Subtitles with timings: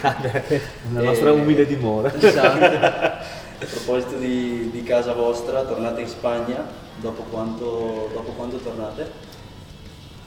[0.00, 2.12] La E- nostra umile dimora.
[2.14, 3.24] Esatto.
[3.58, 6.62] A proposito di, di casa vostra, tornate in Spagna,
[6.96, 9.10] dopo quanto, dopo quanto tornate?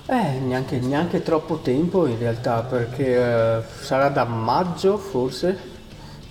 [0.08, 5.56] Eh, neanche, neanche troppo tempo in realtà, perché eh, sarà da maggio forse,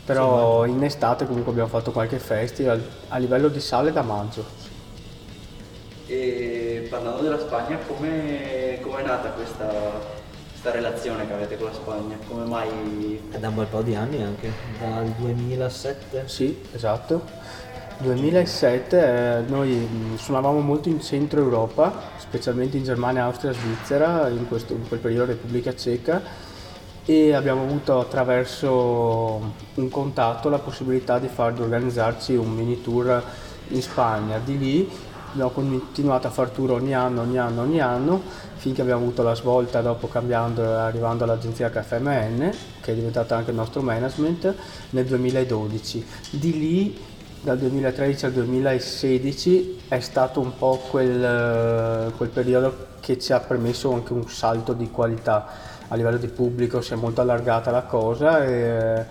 [0.05, 4.45] però in estate comunque abbiamo fatto qualche festival a livello di sale da maggio.
[6.07, 9.67] E parlando della Spagna, come è nata questa,
[10.61, 12.19] questa relazione che avete con la Spagna?
[12.27, 13.23] Come mai...
[13.31, 14.51] È da un bel po' di anni anche,
[14.81, 16.25] dal 2007.
[16.27, 17.23] Sì, esatto.
[17.99, 24.49] 2007 eh, noi mh, suonavamo molto in centro Europa, specialmente in Germania, Austria, Svizzera, in,
[24.49, 26.23] questo- in quel periodo Repubblica Ceca
[27.05, 29.41] e abbiamo avuto attraverso
[29.75, 33.23] un contatto la possibilità di far di organizzarci un mini tour
[33.69, 34.39] in Spagna.
[34.39, 34.91] Di lì
[35.33, 38.23] abbiamo continuato a far tour ogni anno, ogni anno, ogni anno,
[38.57, 43.51] finché abbiamo avuto la svolta dopo cambiando e arrivando all'agenzia KFMN, che è diventata anche
[43.51, 44.55] il nostro management,
[44.91, 46.07] nel 2012.
[46.31, 46.99] Di lì
[47.41, 53.93] dal 2013 al 2016 è stato un po' quel, quel periodo che ci ha permesso
[53.93, 55.47] anche un salto di qualità
[55.89, 59.05] a livello di pubblico, si è molto allargata la cosa e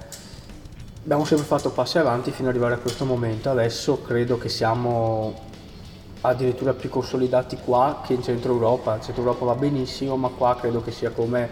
[1.04, 3.50] abbiamo sempre fatto passi avanti fino ad arrivare a questo momento.
[3.50, 5.47] Adesso credo che siamo
[6.22, 8.96] addirittura più consolidati qua che in centro Europa.
[8.96, 11.50] Il centro Europa va benissimo, ma qua credo che sia come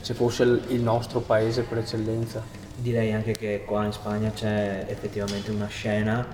[0.00, 2.42] se fosse il nostro paese per eccellenza.
[2.76, 6.26] Direi anche che qua in Spagna c'è effettivamente una scena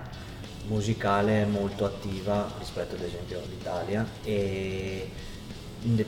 [0.66, 5.08] musicale molto attiva rispetto ad esempio all'Italia e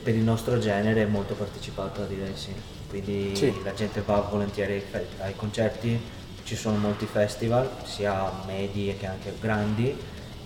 [0.01, 2.53] per il nostro genere è molto partecipata direi sì.
[2.87, 3.53] Quindi Sì.
[3.63, 4.81] la gente va volentieri
[5.19, 5.99] ai concerti,
[6.43, 9.97] ci sono molti festival, sia medi che anche grandi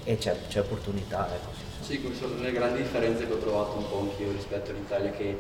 [0.09, 1.27] e c'è, c'è opportunità.
[1.31, 1.85] Ecco, sì.
[1.85, 5.39] Sì, queste sono le grandi differenze che ho trovato un po' anch'io rispetto all'Italia, che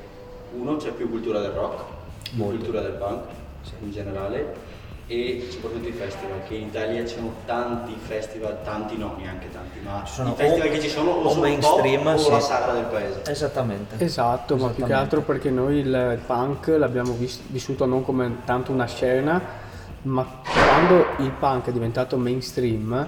[0.53, 1.81] uno c'è più cultura del rock,
[2.29, 2.55] più Molto.
[2.57, 3.21] cultura del punk
[3.63, 3.71] Sì.
[3.81, 4.67] in generale
[5.07, 9.79] e soprattutto i festival, che in Italia ci sono tanti festival, tanti no, neanche tanti,
[9.83, 12.29] ma Ci sono i festival o- che ci sono o, o sono mainstream, o sì.
[12.29, 13.21] la sagra del paese.
[13.25, 13.95] Esattamente.
[14.03, 14.93] Esatto, ma più che Esattamente.
[14.93, 19.41] altro perché noi il, il punk l'abbiamo vis- vissuto non come tanto una scena,
[20.03, 23.07] ma quando il punk è diventato mainstream,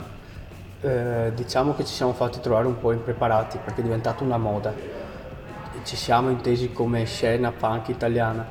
[0.81, 4.73] eh, diciamo che ci siamo fatti trovare un po' impreparati perché è diventata una moda.
[5.83, 8.47] Ci siamo intesi come scena punk italiana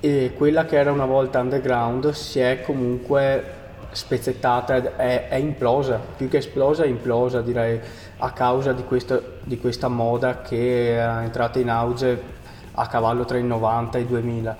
[0.00, 6.28] e quella che era una volta underground si è comunque spezzettata, è, è implosa, più
[6.28, 7.80] che esplosa è implosa direi
[8.18, 12.32] a causa di questa, di questa moda che è entrata in auge
[12.72, 14.56] a cavallo tra i 90 e i 2000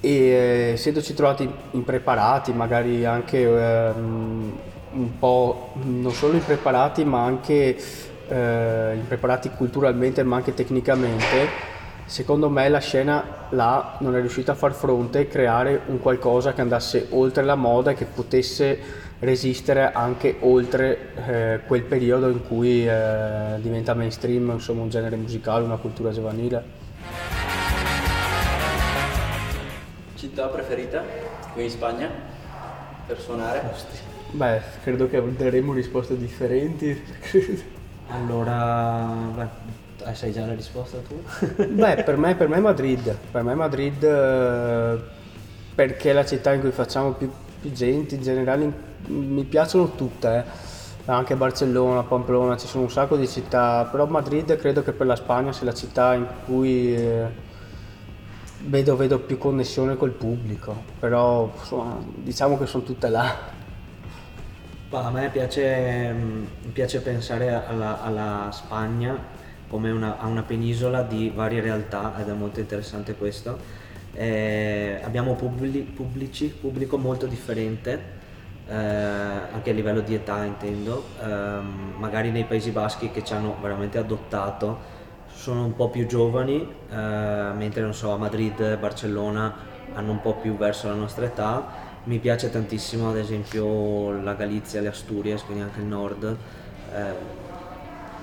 [0.00, 4.52] e eh, essendoci trovati impreparati, magari anche ehm,
[4.96, 7.76] un po' non solo impreparati ma anche
[8.28, 11.48] eh, impreparati culturalmente ma anche tecnicamente,
[12.06, 16.52] secondo me la scena là non è riuscita a far fronte e creare un qualcosa
[16.52, 22.46] che andasse oltre la moda e che potesse resistere anche oltre eh, quel periodo in
[22.46, 26.84] cui eh, diventa mainstream insomma un genere musicale, una cultura giovanile.
[30.14, 31.02] Città preferita
[31.52, 32.08] qui in Spagna
[33.06, 34.05] per suonare?
[34.32, 37.02] Beh, credo che daremo risposte differenti.
[38.08, 39.04] Allora,
[39.34, 41.20] beh, sai già la risposta tu?
[41.74, 44.96] Beh, per me, per me Madrid, per me Madrid eh,
[45.74, 47.28] perché è la città in cui facciamo più,
[47.60, 48.72] più gente, in generale
[49.06, 50.44] mi piacciono tutte,
[51.04, 51.10] eh.
[51.10, 55.16] anche Barcellona, Pamplona, ci sono un sacco di città, però Madrid credo che per la
[55.16, 57.26] Spagna sia la città in cui eh,
[58.66, 63.54] vedo, vedo più connessione col pubblico, però insomma, diciamo che sono tutte là.
[64.90, 69.18] A me piace, mm, piace pensare alla, alla Spagna
[69.68, 73.58] come una, a una penisola di varie realtà ed è molto interessante questo.
[74.12, 78.00] Eh, abbiamo publi- pubblici, pubblico molto differente,
[78.68, 83.56] eh, anche a livello di età intendo, Ehm, magari nei Paesi Baschi che ci hanno
[83.60, 84.94] veramente adottato
[85.28, 86.60] sono un po' più giovani,
[86.90, 86.96] eh,
[87.56, 89.54] mentre non so, a Madrid, Barcellona
[89.94, 91.85] hanno un po' più verso la nostra età.
[92.06, 96.36] Mi piace tantissimo ad esempio la Galizia, le Asturias, quindi anche il nord.
[96.94, 97.34] Eh,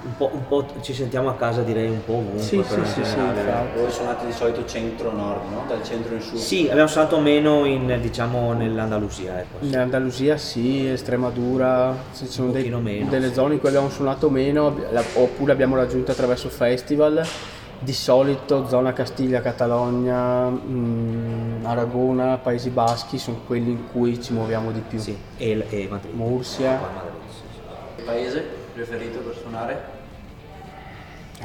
[0.06, 2.40] un, po', un po' ci sentiamo a casa direi un po' ovunque.
[2.42, 3.16] Sì, però sì, sì, sì.
[3.18, 5.66] Voi suonate di solito centro-nord, no?
[5.68, 6.38] Dal centro in su.
[6.38, 9.66] Sì, abbiamo suonato meno in, diciamo, nell'Andalusia, ecco.
[9.66, 13.34] In Andalusia sì, Estremadura, ci sono Un dei- meno, delle sì.
[13.34, 17.22] zone in cui abbiamo suonato meno, la- oppure abbiamo raggiunto attraverso festival.
[17.84, 24.72] Di solito zona Castiglia, Catalogna, mm, Aragona, Paesi Baschi sono quelli in cui ci muoviamo
[24.72, 25.00] di più.
[25.00, 26.16] Sì, e, e Madrid.
[26.16, 26.80] Mursia.
[26.80, 27.42] Madrid, sì,
[27.98, 28.04] sì.
[28.04, 30.02] Paese preferito per suonare?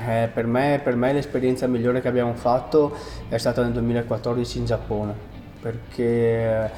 [0.06, 2.96] Eh, per, me, per me l'esperienza migliore che abbiamo fatto
[3.28, 5.14] è stata nel 2014 in Giappone,
[5.60, 6.70] perché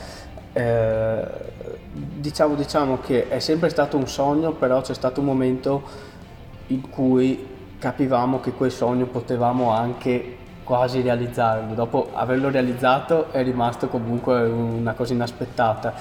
[0.53, 1.25] eh,
[1.93, 5.83] diciamo, diciamo che è sempre stato un sogno, però c'è stato un momento
[6.69, 7.50] in cui
[7.81, 11.75] capivamo che quel sogno potevamo anche quasi realizzarlo.
[11.75, 15.93] Dopo averlo realizzato è rimasto comunque una cosa inaspettata.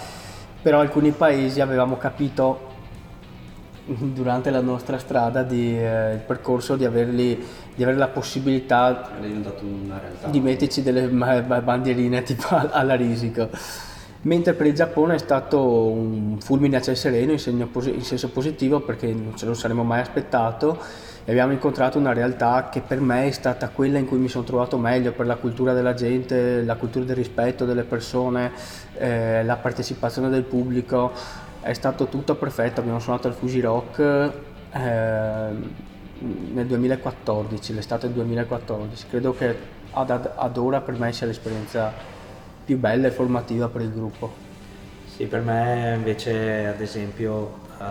[0.61, 2.67] Però alcuni paesi avevamo capito
[3.85, 7.43] durante la nostra strada di, eh, il percorso di, averli,
[7.73, 9.09] di avere la possibilità
[10.29, 13.49] di metterci delle bandierine tipo alla risico.
[14.21, 18.81] Mentre per il Giappone è stato un fulmine a ciel sereno in, in senso positivo
[18.81, 20.77] perché non ce lo saremmo mai aspettato.
[21.23, 24.43] E abbiamo incontrato una realtà che per me è stata quella in cui mi sono
[24.43, 28.51] trovato meglio per la cultura della gente, la cultura del rispetto delle persone,
[28.97, 31.11] eh, la partecipazione del pubblico,
[31.61, 35.49] è stato tutto perfetto, abbiamo suonato al Fuji Rock eh,
[36.51, 39.55] nel 2014, l'estate del 2014, credo che
[39.91, 42.17] ad, ad ora per me sia l'esperienza
[42.69, 44.31] più bella e formativa per il gruppo.
[45.07, 47.83] Sì, per me invece ad esempio eh,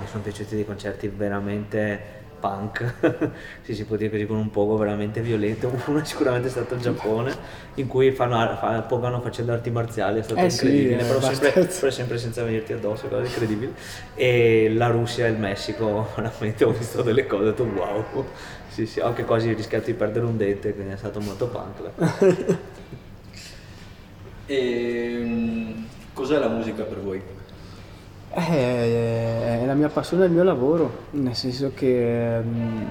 [0.00, 2.94] mi sono piaciuti dei concerti veramente punk,
[3.60, 5.70] se si può dire così, con un poco veramente violento.
[5.84, 7.30] Uno è sicuramente stato il Giappone,
[7.74, 11.50] in cui fanno, fa, pogano facendo arti marziali, è stato eh incredibile, sì, però, sempre,
[11.50, 13.72] però, sempre, senza venirti addosso, cosa incredibile.
[14.14, 18.24] E la Russia e il Messico, veramente ho visto delle cose, ho detto wow.
[18.68, 22.70] Sì, sì, ho anche quasi rischiato di perdere un dente, quindi è stato molto punk.
[24.52, 27.22] E, ehm, cos'è la musica per voi?
[28.34, 32.86] Eh, è la mia passione, è il mio lavoro, nel senso che um,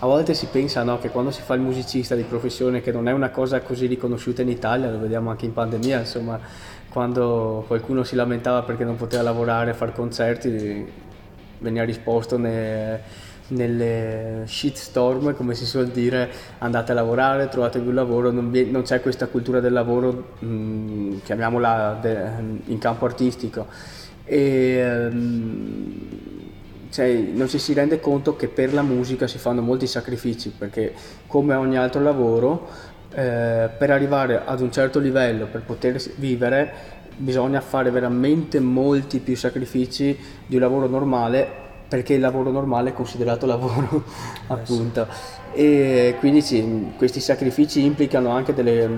[0.00, 3.08] a volte si pensa no, che quando si fa il musicista di professione, che non
[3.08, 6.38] è una cosa così riconosciuta in Italia, lo vediamo anche in pandemia, insomma,
[6.88, 11.04] quando qualcuno si lamentava perché non poteva lavorare, fare concerti,
[11.58, 13.00] veniva risposto ne,
[13.48, 16.28] nelle shitstorm, come si suol dire,
[16.58, 20.46] andate a lavorare, trovatevi un lavoro, non, vi, non c'è questa cultura del lavoro, mh,
[20.46, 22.30] mm, chiamiamola de,
[22.66, 23.66] in campo artistico.
[24.24, 26.26] E um,
[26.90, 30.94] cioè, non ci si rende conto che per la musica si fanno molti sacrifici perché
[31.26, 32.68] come ogni altro lavoro
[33.10, 36.72] eh, per arrivare ad un certo livello per poter vivere
[37.16, 40.16] bisogna fare veramente molti più sacrifici
[40.46, 44.04] di un lavoro normale perché il lavoro normale è considerato lavoro
[44.48, 45.06] appunto.
[45.52, 48.88] E quindi sì, questi sacrifici implicano anche delle,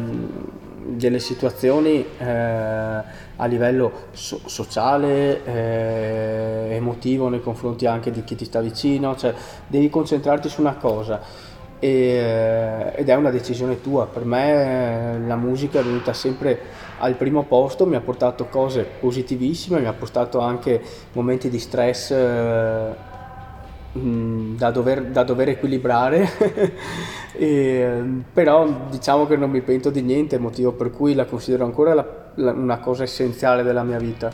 [0.86, 8.44] delle situazioni eh, a livello so- sociale, eh, emotivo nei confronti anche di chi ti
[8.44, 9.32] sta vicino, cioè
[9.66, 11.20] devi concentrarti su una cosa
[11.78, 14.06] e, eh, ed è una decisione tua.
[14.06, 19.80] Per me la musica è venuta sempre al primo posto, mi ha portato cose positivissime,
[19.80, 20.80] mi ha portato anche
[21.12, 23.06] momenti di stress eh,
[23.92, 26.28] da dover, da dover, equilibrare,
[27.32, 28.02] e,
[28.32, 32.06] però diciamo che non mi pento di niente, motivo per cui la considero ancora la,
[32.34, 34.30] la, una cosa essenziale della mia vita.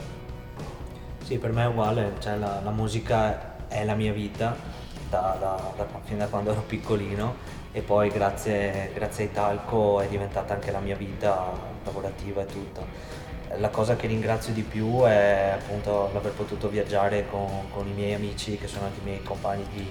[1.23, 5.72] Sì, per me è uguale, cioè la, la musica è la mia vita da, da,
[5.76, 7.34] da, fin da quando ero piccolino
[7.72, 11.50] e poi grazie, grazie ai Talco è diventata anche la mia vita
[11.84, 13.23] lavorativa e tutto
[13.58, 18.14] la cosa che ringrazio di più è appunto l'aver potuto viaggiare con, con, i miei
[18.14, 19.87] amici che sono anche i miei compagni di,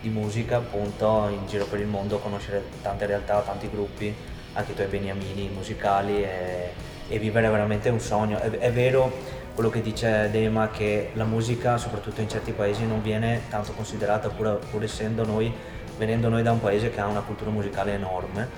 [0.00, 4.14] di, musica appunto in giro per il mondo, conoscere tante realtà, tanti gruppi,
[4.52, 6.72] anche i tuoi beniamini musicali e,
[7.08, 8.38] e vivere veramente un sogno.
[8.38, 9.10] È, è, vero
[9.58, 14.28] quello che dice Dema che la musica soprattutto in certi paesi non viene tanto considerata
[14.28, 15.52] pur, pur essendo noi,
[15.96, 18.48] venendo noi da un paese che ha una cultura musicale enorme.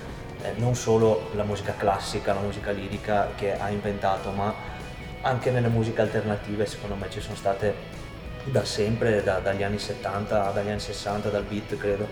[0.43, 4.53] Eh, non solo la musica classica, la musica lirica che ha inventato, ma
[5.21, 7.73] anche nelle musiche alternative secondo me ci sono state
[8.43, 12.07] da sempre, da, dagli anni 70, dagli anni 60, dal beat credo,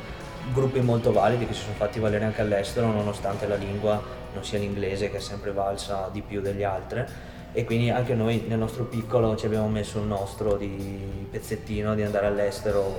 [0.52, 4.02] gruppi molto validi che si sono fatti valere anche all'estero nonostante la lingua
[4.34, 7.06] non sia l'inglese che è sempre valsa di più degli altri
[7.52, 12.04] e quindi anche noi nel nostro piccolo ci abbiamo messo il nostro di pezzettino di
[12.04, 12.96] andare all'estero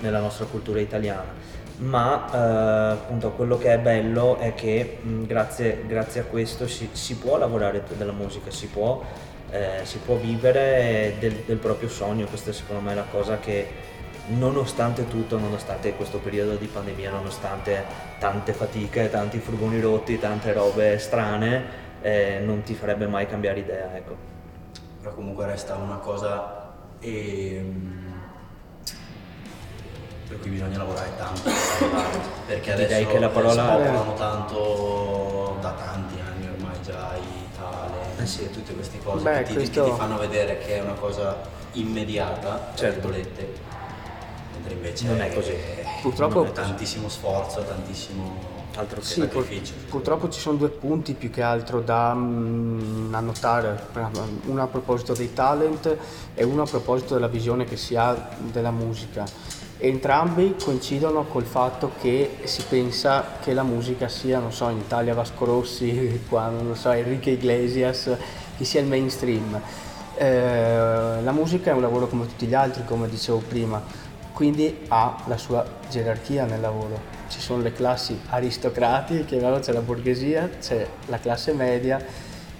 [0.00, 1.56] nella nostra cultura italiana.
[1.78, 6.88] Ma eh, appunto quello che è bello è che mh, grazie, grazie, a questo si,
[6.92, 9.04] si, può lavorare della musica, si può,
[9.50, 13.86] eh, si può vivere del, del, proprio sogno, questa è secondo me la cosa che
[14.30, 17.84] nonostante tutto, nonostante questo periodo di pandemia, nonostante
[18.18, 23.94] tante fatiche, tanti furgoni rotti, tante robe strane, eh, non ti farebbe mai cambiare idea.
[23.96, 24.16] Ecco.
[25.00, 26.72] Però comunque resta una cosa...
[27.00, 28.06] Ehm
[30.28, 31.50] per cui bisogna lavorare tanto
[32.46, 38.26] perché adesso Direi che la parola parlano tanto da tanti anni ormai già Italia eh
[38.26, 38.50] sì.
[38.50, 39.84] tutte queste cose Beh, che, ti, questo...
[39.84, 41.34] che, ti, fanno vedere che è una cosa
[41.72, 43.08] immediata tra certo.
[43.08, 43.54] virgolette
[44.52, 45.54] mentre invece non è così.
[46.02, 49.74] Purtroppo è tantissimo sforzo, tantissimo altro che sì, sacrificio.
[49.74, 53.86] Pur, purtroppo ci sono due punti più che altro da mm, annotare,
[54.46, 55.96] uno a proposito dei talent
[56.34, 59.24] e uno a proposito della visione che si ha della musica.
[59.80, 65.14] Entrambi coincidono col fatto che si pensa che la musica sia, non so, in Italia
[65.14, 68.10] Vasco Rossi, qua non so, Enrique Iglesias,
[68.56, 69.60] che sia il mainstream.
[70.16, 73.80] Eh, la musica è un lavoro come tutti gli altri, come dicevo prima,
[74.32, 77.17] quindi ha la sua gerarchia nel lavoro
[77.48, 81.98] sono le classi aristocratiche, c'è la borghesia, c'è la classe media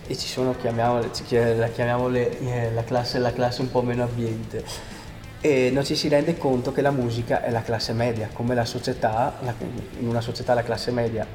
[0.06, 1.10] e ci sono, chiamiamole,
[1.56, 4.64] la chiamiamole eh, la, classe, la classe un po' meno ambiente.
[5.42, 8.64] E non ci si rende conto che la musica è la classe media, come la
[8.64, 9.54] società, la,
[9.98, 11.26] in una società la classe media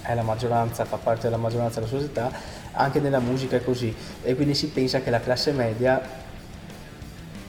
[0.00, 2.32] è la maggioranza, fa parte della maggioranza della società,
[2.72, 3.94] anche nella musica è così.
[4.22, 6.00] E quindi si pensa che la classe media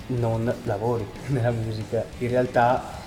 [0.08, 2.04] non lavori nella musica.
[2.18, 3.04] In realtà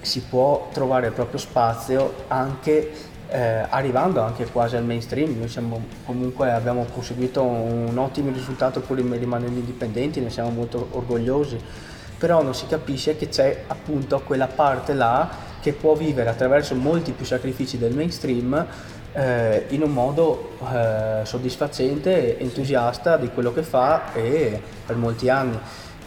[0.00, 2.90] si può trovare il proprio spazio anche
[3.30, 5.38] eh, arrivando anche quasi al mainstream.
[5.38, 11.58] Noi siamo, comunque abbiamo conseguito un ottimo risultato pur rimanendo indipendenti, ne siamo molto orgogliosi,
[12.16, 17.12] però non si capisce che c'è appunto quella parte là che può vivere attraverso molti
[17.12, 18.66] più sacrifici del mainstream
[19.12, 25.58] eh, in un modo eh, soddisfacente, entusiasta di quello che fa e per molti anni.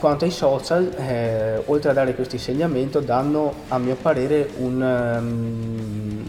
[0.01, 6.27] Quanto ai social, eh, oltre a dare questo insegnamento, danno a mio parere un, um,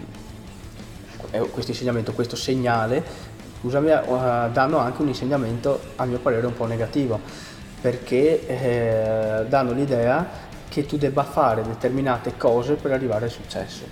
[1.51, 3.03] questo insegnamento, questo segnale,
[3.61, 7.19] scusami, uh, danno anche un insegnamento a mio parere un po' negativo,
[7.81, 10.29] perché eh, danno l'idea
[10.69, 13.85] che tu debba fare determinate cose per arrivare al successo.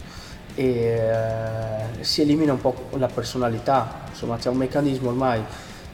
[0.57, 5.43] E eh, si elimina un po' la personalità, insomma c'è un meccanismo ormai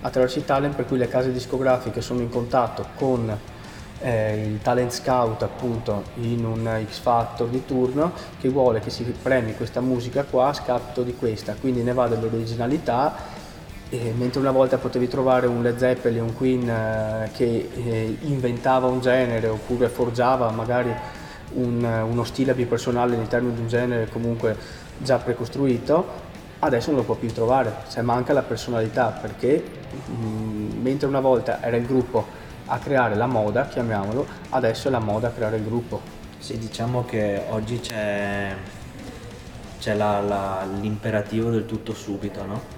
[0.01, 3.55] attraverso i talent per cui le case discografiche sono in contatto con
[4.01, 9.03] eh, il talent scout appunto in un X Factor di turno che vuole che si
[9.05, 13.45] premi questa musica qua a scapito di questa, quindi ne va dell'originalità
[13.89, 18.87] e mentre una volta potevi trovare un Led Zeppelin, un Queen eh, che eh, inventava
[18.89, 20.93] un genere oppure forgiava magari
[21.55, 24.57] un, uno stile bipersonale all'interno di un genere comunque
[24.99, 29.63] già precostruito, adesso non lo può più trovare, cioè manca la personalità perché
[30.07, 34.91] mh, mm, mentre una volta era il gruppo a creare la moda, chiamiamolo, adesso è
[34.91, 36.01] la moda a creare il gruppo.
[36.39, 38.55] Sì, diciamo che oggi c'è,
[39.79, 42.75] c'è la, la, l'imperativo del tutto subito, no?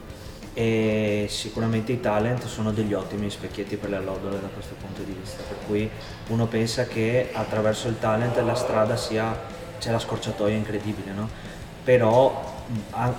[0.54, 5.16] E sicuramente i talent sono degli ottimi specchietti per le allodole da questo punto di
[5.18, 5.88] vista, per cui
[6.28, 9.36] uno pensa che attraverso il talent la strada sia,
[9.78, 11.28] c'è la scorciatoia incredibile, no?
[11.84, 12.56] Però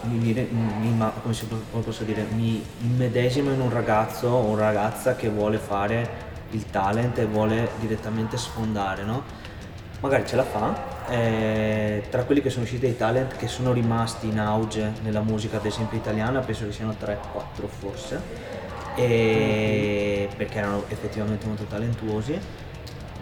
[0.03, 5.57] mi, mi, come posso dire, mi immedesimo in un ragazzo o una ragazza che vuole
[5.57, 9.23] fare il talent e vuole direttamente sfondare, no?
[10.01, 10.97] Magari ce la fa.
[11.09, 15.57] Eh, tra quelli che sono usciti dai talent che sono rimasti in auge nella musica,
[15.57, 17.17] ad esempio italiana, penso che siano 3-4
[17.67, 18.21] forse,
[18.95, 22.39] e perché erano effettivamente molto talentuosi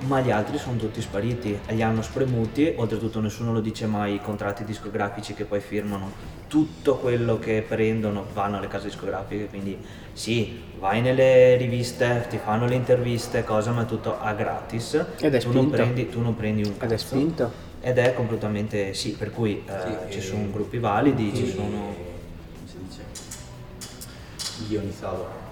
[0.02, 4.22] ma gli altri sono tutti spariti, li hanno spremuti, oltretutto nessuno lo dice mai, i
[4.22, 6.12] contratti discografici che poi firmano,
[6.48, 9.78] tutto quello che prendono vanno alle case discografiche, quindi
[10.14, 15.34] sì, vai nelle riviste, ti fanno le interviste, cosa, ma è tutto a gratis, Ed
[15.34, 16.86] è tu, non prendi, tu non prendi un cazzo.
[16.86, 17.52] Ed è spinto.
[17.82, 21.94] Ed è completamente sì, per cui eh, ci sono gruppi validi, ci sono...
[21.94, 23.02] come si dice?
[24.70, 25.46] Ionizzato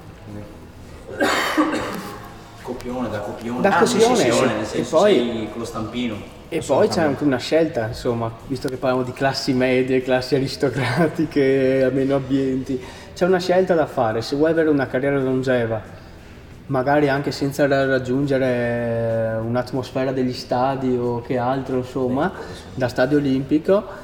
[2.66, 5.66] copione da copione, da ah, copione, sì, sì, sì, nel senso, e poi con lo
[5.66, 6.16] stampino.
[6.50, 11.90] E poi c'è anche una scelta, insomma, visto che parliamo di classi medie, classi aristocratiche,
[11.94, 12.82] meno ambienti,
[13.14, 15.82] c'è una scelta da fare, se vuoi avere una carriera longeva,
[16.68, 22.32] magari anche senza raggiungere un'atmosfera degli stadi o che altro, insomma,
[22.74, 24.04] da stadio olimpico,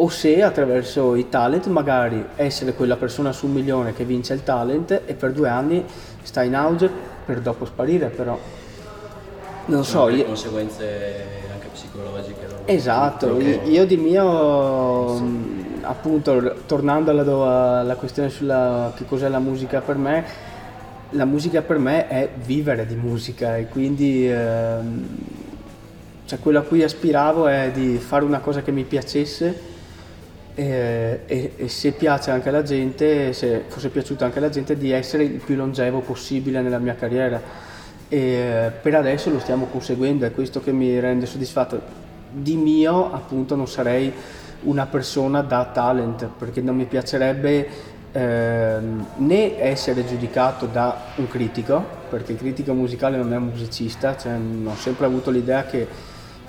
[0.00, 4.44] o se attraverso i talent magari essere quella persona su un milione che vince il
[4.44, 5.84] talent e per due anni
[6.22, 8.38] sta in auge per dopo sparire, però
[9.66, 10.08] non so.
[10.08, 10.24] Io...
[10.24, 12.46] conseguenze anche psicologiche.
[12.64, 13.60] Esatto, che...
[13.66, 15.80] io di mio, sì.
[15.82, 20.24] appunto, tornando alla, alla questione sulla che cos'è la musica per me,
[21.10, 25.06] la musica per me è vivere di musica e quindi ehm,
[26.24, 29.76] cioè quello a cui aspiravo è di fare una cosa che mi piacesse
[30.58, 34.90] e, e, e, se piace anche alla gente, se fosse piaciuto anche alla gente, di
[34.90, 37.40] essere il più longevo possibile nella mia carriera.
[38.08, 41.80] E per adesso lo stiamo conseguendo, è questo che mi rende soddisfatto.
[42.32, 44.12] Di mio, appunto, non sarei
[44.62, 47.68] una persona da talent, perché non mi piacerebbe
[48.10, 48.78] eh,
[49.14, 54.32] né essere giudicato da un critico, perché il critico musicale non è un musicista, cioè,
[54.32, 55.86] ho sempre avuto l'idea che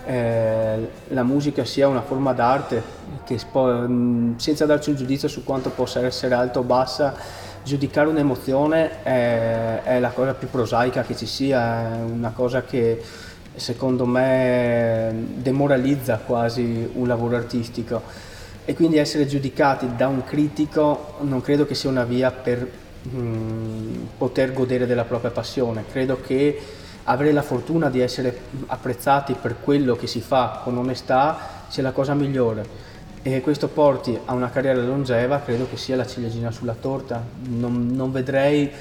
[0.10, 2.82] eh, la musica sia una forma d'arte,
[3.26, 7.16] che spo- mm, senza darci un giudizio su quanto possa essere alta o bassa,
[7.64, 13.00] giudicare un'emozione è, è la cosa più prosaica che ci sia, è una cosa che
[13.54, 18.02] secondo me demoralizza quasi un lavoro artistico.
[18.66, 22.68] E quindi essere giudicati da un critico non credo che sia una via per
[23.04, 26.60] mh, mm, poter godere della propria passione, credo che
[27.10, 31.92] avere la fortuna di essere apprezzati per quello che si fa con onestà sia la
[31.92, 32.88] cosa migliore
[33.22, 37.22] e questo porti a una carriera longeva credo che sia la ciliegina sulla torta.
[37.48, 38.72] Non, non vedrei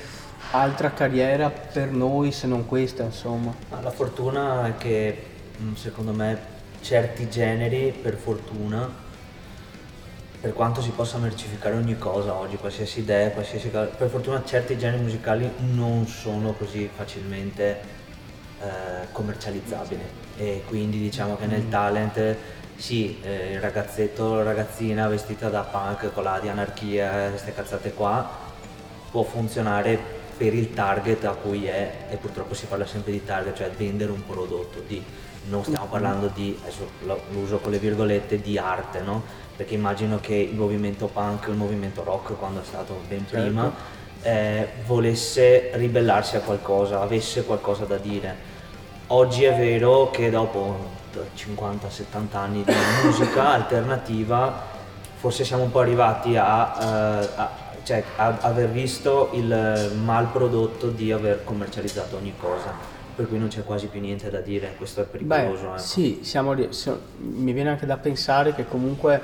[0.52, 3.52] altra carriera per noi se non questa, insomma.
[3.82, 5.24] La fortuna è che
[5.60, 9.06] mm, secondo me certi generi, per fortuna,
[10.40, 15.02] per quanto si possa mercificare ogni cosa oggi, qualsiasi idea, qualsiasi per fortuna certi generi
[15.02, 18.06] musicali non sono così facilmente
[18.60, 20.02] eh, commercializzabili
[20.36, 21.70] e quindi diciamo che nel mm.
[21.70, 22.36] talent
[22.78, 27.92] sì, eh, il ragazzetto la ragazzina vestita da punk con la di anarchia, queste cazzate
[27.92, 28.46] qua,
[29.10, 33.56] può funzionare per il target a cui è, e purtroppo si parla sempre di target,
[33.56, 35.02] cioè vendere un prodotto, di,
[35.48, 35.90] non stiamo mm-hmm.
[35.90, 39.24] parlando di, adesso lo uso con le virgolette, di arte, no?
[39.56, 43.44] Perché immagino che il movimento punk, il movimento rock, quando è stato ben certo.
[43.44, 43.74] prima,
[44.22, 48.47] eh, volesse ribellarsi a qualcosa, avesse qualcosa da dire.
[49.10, 50.76] Oggi è vero che dopo
[51.34, 54.66] 50-70 anni di musica alternativa,
[55.16, 57.50] forse siamo un po' arrivati a, uh, a,
[57.84, 62.96] cioè, a, aver visto il mal prodotto di aver commercializzato ogni cosa.
[63.16, 65.62] Per cui non c'è quasi più niente da dire, questo è pericoloso.
[65.62, 65.78] Beh, ecco.
[65.78, 69.20] Sì, siamo, mi viene anche da pensare che comunque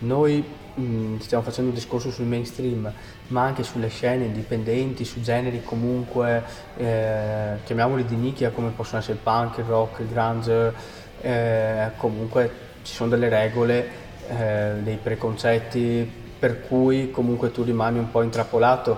[0.00, 2.92] noi mh, stiamo facendo un discorso sul mainstream,
[3.32, 6.42] ma anche sulle scene indipendenti, su generi comunque,
[6.76, 10.72] eh, chiamiamoli di nicchia come possono essere il punk, il rock, il grunge,
[11.20, 12.50] eh, comunque
[12.82, 13.88] ci sono delle regole,
[14.28, 18.96] eh, dei preconcetti per cui comunque tu rimani un po' intrappolato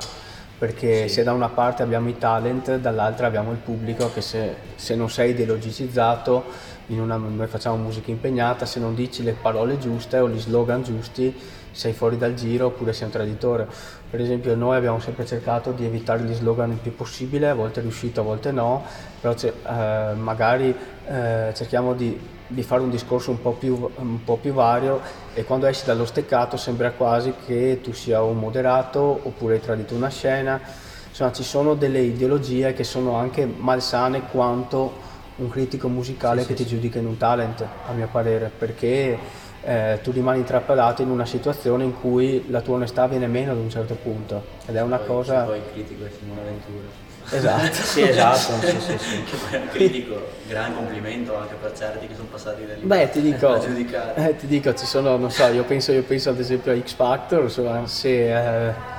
[0.56, 1.14] perché sì.
[1.14, 5.10] se da una parte abbiamo i talent, dall'altra abbiamo il pubblico che se, se non
[5.10, 6.44] sei ideologizzato,
[6.86, 11.34] una, noi facciamo musica impegnata, se non dici le parole giuste o gli slogan giusti
[11.74, 13.66] sei fuori dal giro oppure sei un traditore.
[14.08, 17.80] Per esempio noi abbiamo sempre cercato di evitare gli slogan il più possibile, a volte
[17.80, 18.84] è riuscito, a volte no,
[19.20, 20.74] però eh, magari
[21.06, 25.00] eh, cerchiamo di, di, fare un discorso un po, più, un po' più vario
[25.34, 29.94] e quando esci dallo steccato sembra quasi che tu sia un moderato oppure hai tradito
[29.94, 30.60] una scena.
[31.08, 36.56] Insomma ci sono delle ideologie che sono anche malsane quanto un critico musicale sì, che
[36.56, 39.18] sì, ti giudica in un talent, a mio parere, perché
[39.64, 43.58] eh, tu rimani intrappolato in una situazione in cui la tua onestà viene meno ad
[43.58, 45.42] un certo punto ed è una poi, cosa...
[45.42, 47.02] Poi il critico è Simone Ventura.
[47.30, 47.72] Esatto.
[47.82, 48.66] sì, esatto.
[48.66, 49.24] sì, sì, sì.
[49.50, 53.20] Che un critico, gran complimento anche per certi che sono passati da lì Beh, ti
[53.20, 53.56] dico,
[54.14, 56.94] eh, ti dico, ci sono, non so, io penso, io penso ad esempio a X
[56.94, 57.50] Factor,
[57.88, 58.68] se...
[58.68, 58.92] Eh,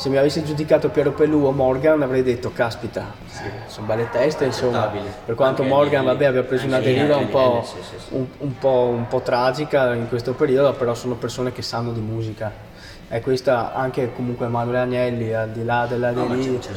[0.00, 3.42] se mi avessi giudicato Piero Pelù o Morgan avrei detto caspita, sì.
[3.66, 4.90] sono belle teste insomma,
[5.26, 8.56] per quanto anche Morgan vabbè, aveva preso una deriva un po', sì, sì, un, un,
[8.56, 12.68] po', un po' tragica in questo periodo, però sono persone che sanno di musica.
[13.12, 16.76] E questa anche comunque Emanuele Agnelli al di là della no, deriva ci,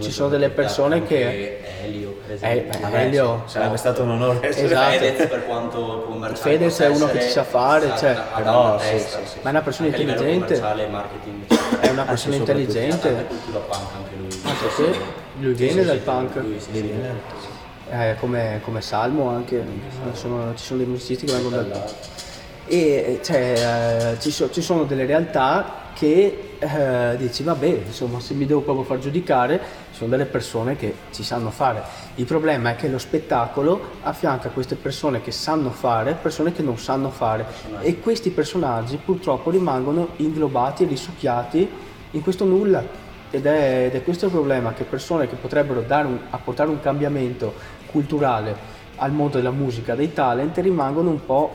[0.00, 4.98] ci, sono, delle persone che Elio per esempio eh, Elio sarebbe stato un onore esatto.
[4.98, 9.48] Fedez per quanto commerciale Fedez è uno che ci sa fare cioè, però, ma è
[9.50, 10.58] una persona intelligente
[11.80, 13.26] è una persona intelligente.
[14.42, 14.94] Anche se
[15.38, 15.54] lui.
[15.54, 16.36] Viene dal punk.
[17.90, 19.64] eh, come, come Salmo anche.
[20.12, 21.94] Sono, ci sono dei musicisti che vengono dal punk.
[22.66, 28.32] E cioè, eh, ci, so, ci, sono delle realtà che eh, dici vabbè insomma se
[28.34, 31.82] mi devo proprio far giudicare sono delle persone che ci sanno fare.
[32.14, 36.78] Il problema è che lo spettacolo affianca queste persone che sanno fare persone che non
[36.78, 37.46] sanno fare.
[37.80, 41.68] E questi personaggi purtroppo rimangono inglobati risucchiati
[42.12, 43.06] in questo nulla.
[43.30, 47.52] Ed è, ed è questo il problema che persone che potrebbero un, apportare un cambiamento
[47.90, 51.52] culturale al mondo della musica, dei talent rimangono un po'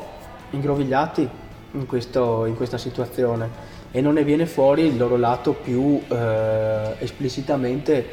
[0.50, 1.28] ingrovigliati
[1.72, 6.96] in, questo, in, questa situazione e non ne viene fuori il loro lato più eh,
[6.98, 8.04] esplicitamente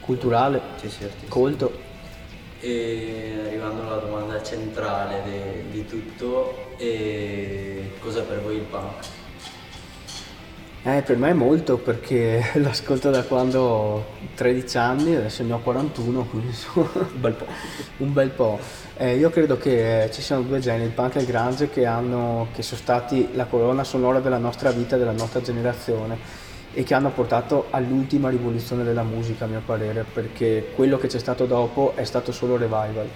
[0.00, 1.86] culturale, sì, sì, colto.
[2.58, 6.74] E arrivando alla domanda centrale de, di tutto,
[8.00, 9.06] cos'è per voi il punk?
[10.82, 15.60] Eh, per me è molto perché l'ascolto da quando ho 13 anni, adesso ne ho
[15.60, 17.46] 41, quindi insomma un bel po'.
[17.98, 18.58] un bel po'.
[19.00, 22.48] Eh, io credo che ci siano due generi, il punk e il grunge, che, hanno,
[22.52, 26.18] che sono stati la colonna sonora della nostra vita, della nostra generazione
[26.74, 31.20] e che hanno portato all'ultima rivoluzione della musica a mio parere, perché quello che c'è
[31.20, 33.08] stato dopo è stato solo revival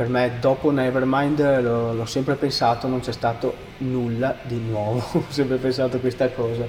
[0.00, 5.24] per me dopo Nevermind l'ho, l'ho sempre pensato, non c'è stato nulla di nuovo, ho
[5.28, 6.64] sempre pensato questa cosa.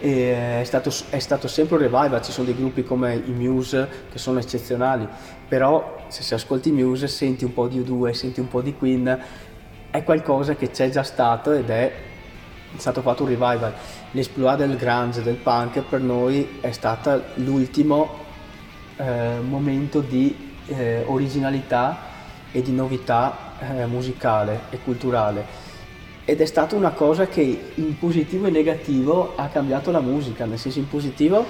[0.00, 4.06] E è, stato, è stato sempre un revival, ci sono dei gruppi come i Muse
[4.10, 5.06] che sono eccezionali,
[5.46, 9.18] però se si ascolti Muse senti un po' di U2, senti un po' di Queen,
[9.90, 11.92] è qualcosa che c'è già stato ed è
[12.76, 13.74] stato fatto un revival.
[14.12, 18.18] L'esploit del grunge, del punk per noi è stato l'ultimo
[18.96, 22.08] eh, momento di eh, originalità
[22.52, 25.68] e di novità eh, musicale e culturale
[26.30, 30.60] ed è stata una cosa che in positivo e negativo ha cambiato la musica, nel
[30.60, 31.44] senso in positivo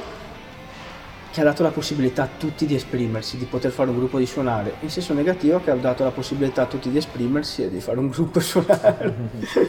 [1.30, 4.24] che ha dato la possibilità a tutti di esprimersi, di poter fare un gruppo di
[4.24, 7.78] suonare, in senso negativo che ha dato la possibilità a tutti di esprimersi e di
[7.78, 9.14] fare un gruppo e suonare.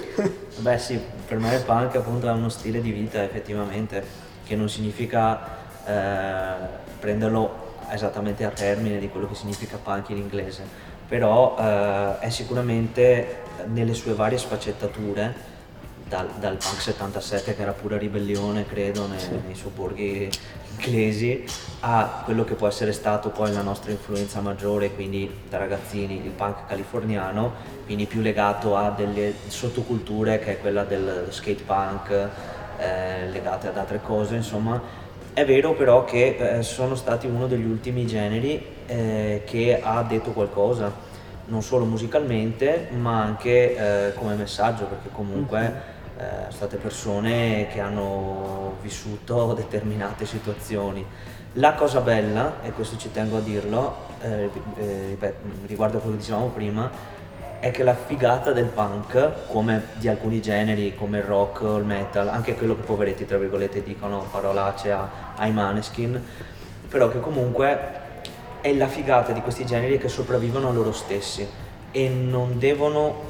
[0.60, 0.98] Beh sì,
[1.28, 4.02] per me il punk appunto è uno stile di vita effettivamente,
[4.46, 6.54] che non significa eh,
[7.02, 10.64] prenderlo esattamente a termine di quello che significa punk in inglese,
[11.12, 15.50] però eh, è sicuramente nelle sue varie sfaccettature,
[16.08, 19.30] dal, dal, punk 77 che era pura ribellione credo nei, sì.
[19.46, 20.30] nei sobborghi
[20.72, 21.44] inglesi
[21.82, 26.32] a quello che può essere stato poi la nostra influenza maggiore quindi da ragazzini il
[26.32, 27.54] punk californiano
[27.86, 32.30] quindi più legato a delle sottoculture che è quella del skate punk
[32.78, 34.82] eh, legate ad altre cose insomma
[35.34, 40.32] è vero però che eh, sono stati uno degli ultimi generi eh, che ha detto
[40.32, 40.92] qualcosa,
[41.46, 46.50] non solo musicalmente, ma anche eh, come messaggio, perché comunque mm-hmm.
[46.50, 51.06] state persone che hanno vissuto determinate situazioni.
[51.54, 54.50] La cosa bella, e questo ci tengo a dirlo, eh,
[55.66, 56.90] riguardo a quello che dicevamo prima,
[57.62, 61.86] è che la figata del punk, come di alcuni generi come il rock o il
[61.86, 66.20] metal, anche quello che poveretti tra virgolette dicono parolacce a, ai maneskin,
[66.90, 68.00] però che comunque
[68.62, 71.48] è la figata di questi generi che sopravvivono a loro stessi
[71.92, 73.22] e non devono,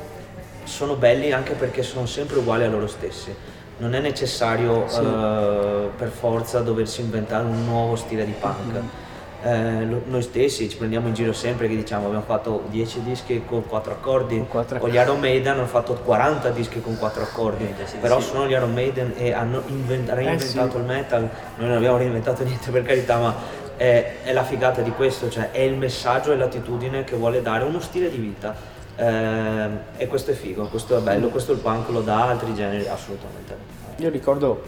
[0.63, 3.35] sono belli anche perché sono sempre uguali a loro stessi.
[3.79, 4.99] Non è necessario sì.
[4.99, 8.71] uh, per forza doversi inventare un nuovo stile di punk.
[8.71, 9.00] Mm-hmm
[9.43, 13.65] eh, noi stessi ci prendiamo in giro sempre che diciamo abbiamo fatto 10 dischi con
[13.65, 14.37] 4 accordi.
[14.37, 17.63] Con 4 o gli Iron Maiden hanno fatto 40 dischi con 4 accordi.
[17.63, 18.27] Eh, sì, però sì.
[18.27, 20.77] sono gli Iron Maiden e hanno invent- reinventato eh, sì.
[20.77, 21.29] il metal.
[21.57, 23.35] Noi non abbiamo reinventato niente per carità ma
[23.75, 27.63] è, è, la figata di questo cioè è il messaggio e l'attitudine che vuole dare
[27.63, 28.55] uno stile di vita.
[28.95, 32.87] Eh, e questo è figo questo è bello questo il punk lo dà altri generi
[32.87, 33.57] assolutamente.
[33.97, 34.61] Io ricordo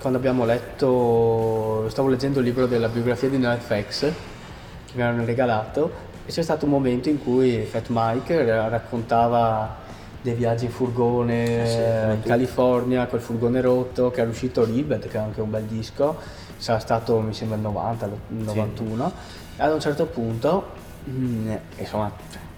[0.00, 4.12] quando abbiamo letto, stavo leggendo il libro della biografia di NoFX che
[4.94, 9.84] mi hanno regalato e c'è stato un momento in cui Fat Mike raccontava
[10.20, 15.08] dei viaggi in furgone eh sì, in California col furgone rotto che era uscito Ribbed
[15.08, 16.16] che è anche un bel disco
[16.56, 19.60] sarà stato mi sembra il 90 il 91 sì.
[19.60, 20.64] e ad un certo punto
[21.04, 22.10] mh, mm, insomma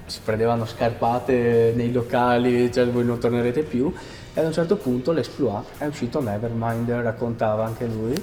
[0.07, 3.93] si prendevano scarpate nei locali cioè voi non tornerete più
[4.39, 8.15] e ad un certo punto l'Exploit è uscito Nevermind, raccontava anche lui,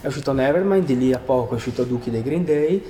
[0.00, 2.82] è uscito Nevermind, di lì a poco è uscito Duki dei Green Day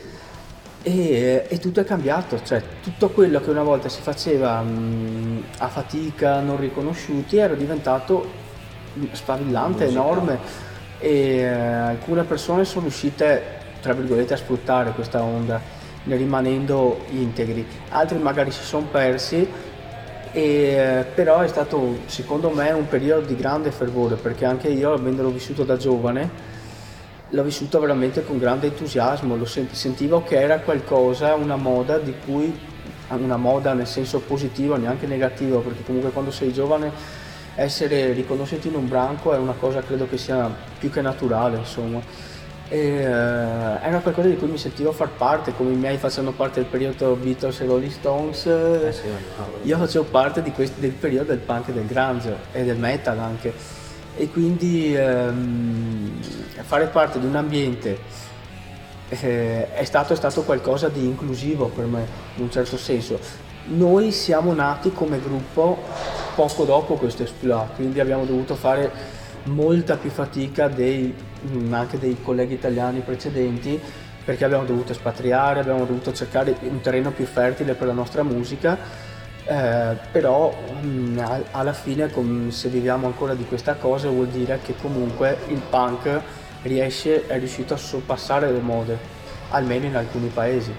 [0.83, 5.67] e, e, tutto è cambiato, cioè tutto quello che una volta si faceva mh, a
[5.67, 8.25] fatica, non riconosciuti, era diventato
[9.11, 10.01] spavillante, Musica.
[10.01, 10.38] enorme
[11.01, 13.43] e eh, alcune persone sono riuscite,
[13.83, 15.61] tra virgolette, a sfruttare questa onda
[16.05, 19.47] rimanendo integri, altri magari si sono persi
[20.33, 25.31] e, però è stato secondo me un periodo di grande fervore perché anche io avendolo
[25.31, 26.57] vissuto da giovane
[27.31, 32.59] l'ho vissuto veramente con grande entusiasmo, lo sentivo che era qualcosa, una moda di cui,
[33.09, 36.91] una moda nel senso positivo, neanche negativo, perché comunque quando sei giovane
[37.55, 42.01] essere riconosciuti in un branco è una cosa credo che sia più che naturale, insomma
[42.68, 46.61] e, uh, era qualcosa di cui mi sentivo far parte, come i miei facevano parte
[46.61, 49.07] del periodo Beatles e Rolling Stones, eh sì,
[49.62, 53.52] io facevo parte questi, del periodo del punk e del grunge e del metal anche.
[54.16, 56.20] E quindi um,
[56.62, 57.98] fare parte di un ambiente
[59.09, 63.18] eh, è, stato, è stato qualcosa di inclusivo per me, in un certo senso.
[63.66, 65.78] Noi siamo nati come gruppo
[66.35, 71.14] poco dopo questo esploit, quindi abbiamo dovuto fare molta più fatica dei
[71.46, 73.81] Mm, anche dei colleghi italiani precedenti
[74.24, 78.77] perché abbiamo dovuto espatriare, abbiamo dovuto cercare un terreno più fertile per la nostra musica,
[79.44, 81.18] eh, però mh, mm,
[81.53, 86.20] alla fine com- se viviamo ancora di questa cosa vuol dire che comunque il punk
[86.62, 88.98] riesce, è riuscito a sorpassare le mode,
[89.51, 90.74] almeno in alcuni paesi.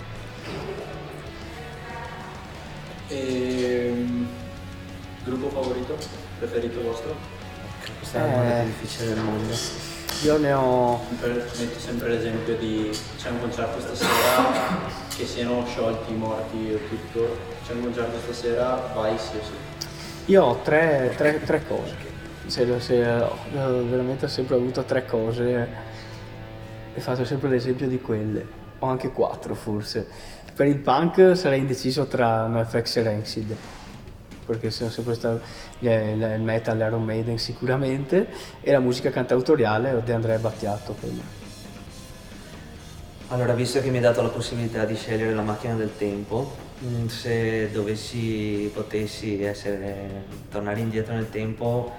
[3.07, 4.27] E, ehm,
[5.23, 5.97] gruppo favorito?
[6.37, 7.15] Preferito vostro?
[7.97, 9.88] Questa è la più difficile del mondo.
[10.23, 10.99] Io ne ho...
[11.21, 14.51] Metto sempre l'esempio di c'è un concerto stasera,
[15.15, 20.31] che siano sciolti, morti e tutto, c'è un concerto stasera, vai sì o sì.
[20.31, 21.95] Io ho tre, tre, tre cose,
[22.47, 25.67] se, se, ho veramente ho sempre avuto tre cose
[26.93, 28.45] e faccio sempre l'esempio di quelle,
[28.79, 30.05] o anche quattro forse.
[30.53, 33.55] Per il punk sarei indeciso tra NoFX e Rancid
[34.49, 35.41] perché sono sempre stato
[35.77, 38.27] il metal, l'Iron Maiden sicuramente,
[38.61, 41.21] e la musica cantautoriale di Andrea Battiato prima.
[43.27, 46.51] Allora, visto che mi hai dato la possibilità di scegliere la macchina del tempo,
[46.83, 51.93] mm, se dovessi, potessi essere, tornare indietro nel tempo,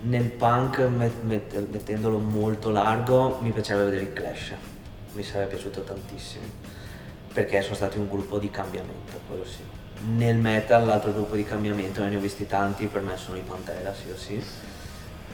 [0.00, 4.54] nel punk, met, met, mettendolo molto largo, mi piacerebbe vedere i Clash.
[5.12, 6.46] Mi sarebbe piaciuto tantissimo,
[7.32, 12.02] perché sono stati un gruppo di cambiamento, quello sì nel metal l'altro gruppo di cambiamento,
[12.04, 14.42] ne ho visti tanti, per me sono i Pantera, sì o sì.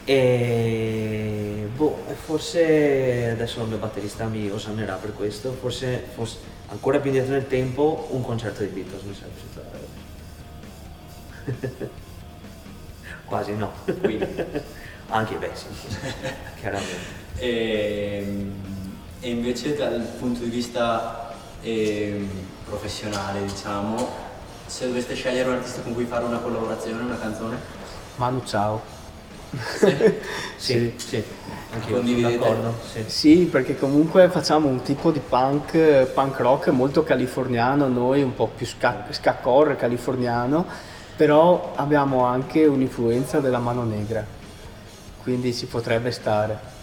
[0.03, 7.09] E boh, forse adesso il mio batterista mi osannerà per questo, forse, forse ancora più
[7.09, 9.35] indietro nel tempo un concerto di Beatles mi sarebbe
[11.45, 11.95] piaciuto
[13.25, 13.71] Quasi no.
[15.09, 15.67] Anche beh, sì,
[16.59, 16.95] chiaramente.
[17.37, 18.53] E, ehm,
[19.19, 22.27] e, invece dal punto di vista eh,
[22.65, 24.26] professionale, diciamo,
[24.67, 27.57] se doveste scegliere un artista con cui fare una collaborazione, una canzone?
[28.17, 28.81] Manu Ciao.
[29.77, 29.95] Sì,
[30.57, 31.23] sì, sì.
[31.73, 32.73] Anche d'accordo.
[32.91, 33.03] Sì.
[33.07, 38.47] sì, perché comunque facciamo un tipo di punk, punk rock molto californiano, noi un po'
[38.47, 39.37] più ska, ska
[39.77, 40.65] californiano,
[41.15, 44.25] però abbiamo anche un'influenza della mano negra,
[45.23, 46.75] quindi ci potrebbe stare.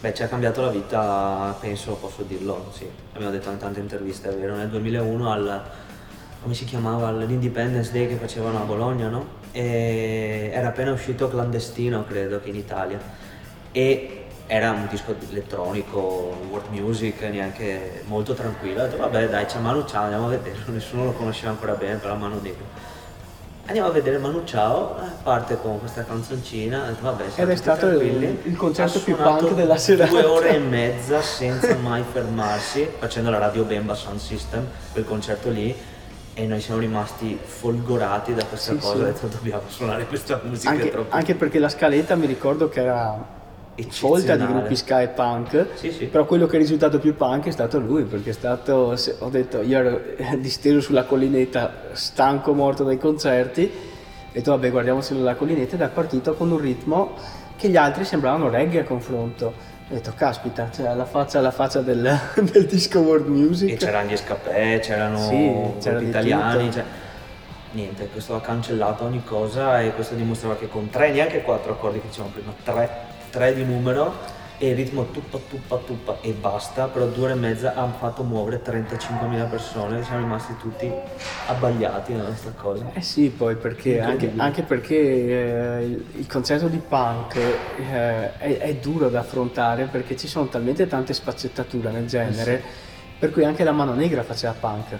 [0.00, 2.86] Beh, ci ha cambiato la vita, penso, posso dirlo, sì.
[3.14, 5.62] Abbiamo detto in tante interviste, è vero, nel 2001 al
[6.44, 9.26] come si chiamava, l'Independence Day che facevano a Bologna, no?
[9.50, 13.00] E era appena uscito Clandestino, credo, che in Italia.
[13.72, 18.82] E era un disco elettronico, world music, neanche molto tranquillo.
[18.82, 20.70] Ho detto, vabbè, dai, c'è Manu Ciao, andiamo a vederlo.
[20.70, 22.92] Nessuno lo conosceva ancora bene, però Manu Negro.
[23.64, 27.56] Andiamo a vedere Manu Ciao, eh, parte con questa canzoncina, ho detto, vabbè, Ed è
[27.56, 30.10] stato il, il concerto più punk della serata.
[30.10, 35.48] Due ore e mezza senza mai fermarsi, facendo la radio Bemba Sound System, quel concerto
[35.48, 35.74] lì
[36.34, 39.00] e noi siamo rimasti folgorati da questa sì, cosa, sì.
[39.00, 41.14] ho detto dobbiamo suonare questa musica anche, troppo...
[41.14, 43.42] anche perché la scaletta mi ricordo che era
[43.88, 46.06] folta di gruppi ska e punk, sì, sì.
[46.06, 49.62] però quello che è risultato più punk è stato lui, perché è stato, ho detto,
[49.62, 50.00] io ero
[50.38, 55.88] disteso sulla collinetta, stanco, morto dai concerti, ho detto vabbè guardiamoci la collinetta ed è
[55.88, 57.14] partito con un ritmo
[57.56, 61.80] che gli altri sembravano reggae a confronto ho detto, caspita, cioè la faccia, la faccia
[61.80, 63.70] del, del, disco world music.
[63.70, 66.72] E c'erano gli Scapè, c'erano sì, c'era italiani.
[66.72, 66.84] Cioè,
[67.72, 72.00] niente, questo ha cancellato ogni cosa e questo dimostrava che con tre, neanche quattro accordi
[72.00, 72.90] che dicevamo prima, tre,
[73.30, 77.36] tre di numero e il ritmo tuppa tuppa tuppa e basta, però due ore e
[77.36, 80.90] mezza hanno fatto muovere 35.000 persone, siamo rimasti tutti
[81.46, 82.90] abbagliati da questa cosa.
[82.92, 85.84] Eh sì, poi perché, anche, anche, perché eh,
[86.16, 91.12] il, concerto di punk eh, è, è, duro da affrontare perché ci sono talmente tante
[91.12, 93.16] sfaccettature nel genere, sì.
[93.18, 94.98] per cui anche la mano negra faceva punk.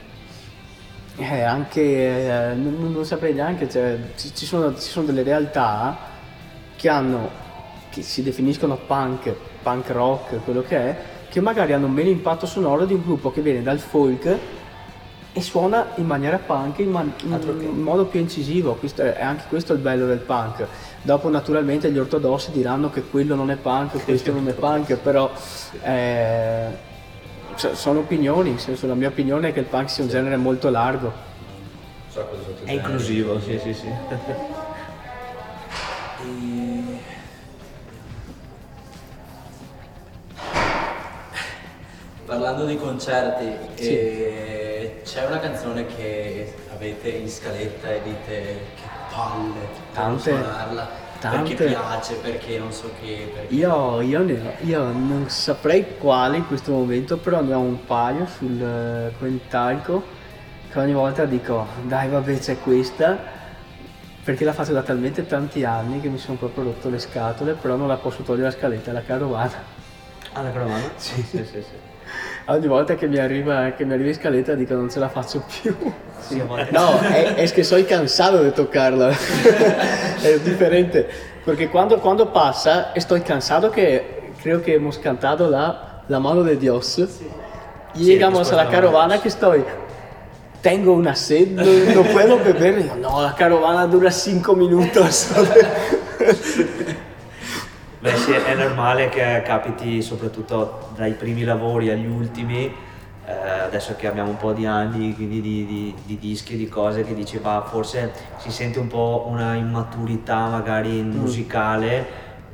[1.16, 5.96] Eh, anche, eh, non, non, saprei neanche, cioè, ci, ci, sono, ci sono delle realtà
[6.74, 7.42] che hanno
[7.94, 9.32] che si definiscono punk
[9.64, 10.96] punk rock, quello che è,
[11.28, 14.38] che magari hanno meno impatto sonoro di un gruppo che viene dal folk
[15.32, 18.74] e suona in maniera punk in, man- in modo più incisivo.
[18.74, 20.64] Questo è, anche questo il bello del punk.
[21.02, 25.32] Dopo naturalmente gli ortodossi diranno che quello non è punk, questo non è punk, però
[25.82, 26.66] eh,
[27.56, 30.70] sono opinioni, nel senso la mia opinione è che il punk sia un genere molto
[30.70, 31.32] largo.
[32.62, 33.88] È inclusivo, sì sì sì.
[42.24, 43.88] Parlando di concerti, sì.
[43.90, 48.40] eh, c'è una canzone che avete in scaletta e dite
[48.74, 48.82] che
[49.14, 50.88] palle, tante, suonarla,
[51.20, 51.54] tante.
[51.54, 53.30] perché piace, perché non so che.
[53.34, 53.54] Perché...
[53.54, 58.26] Io, io, ne, io, non saprei quale in questo momento, però ne ho un paio
[58.26, 60.02] sul quintalco
[60.70, 63.16] che ogni volta dico dai vabbè c'è questa
[64.24, 67.76] perché la faccio da talmente tanti anni che mi sono proprio rotto le scatole, però
[67.76, 69.72] non la posso togliere la scaletta, la carovana.
[70.32, 70.90] Ah, la carovana?
[70.96, 71.60] Sì, sì, sì.
[71.60, 71.92] sì
[72.46, 75.44] ogni volta che mi arriva, che mi arriva in scaletta dico non ce la faccio
[75.60, 75.74] più.
[76.18, 79.10] Sì, no, è, è, che soy cansado di toccarla.
[80.20, 81.08] è differente.
[81.44, 86.42] Perché quando, quando passa e sto cansado che creo que hemos cantado la, la mano
[86.42, 86.94] de Dios.
[86.94, 87.30] Sí.
[87.94, 89.64] Llegamos a la carovana que estoy
[90.64, 91.62] tengo una sed, no,
[91.94, 92.96] no puedo beber.
[92.96, 95.28] No, la carovana dura 5 minutos.
[98.04, 102.66] Beh sì, è normale che capiti soprattutto dai primi lavori agli ultimi,
[103.24, 107.02] eh, adesso che abbiamo un po' di anni, quindi di, di, di dischi, di cose
[107.02, 111.16] che dici, va, forse si sente un po' una immaturità magari Mm.
[111.16, 112.04] musicale,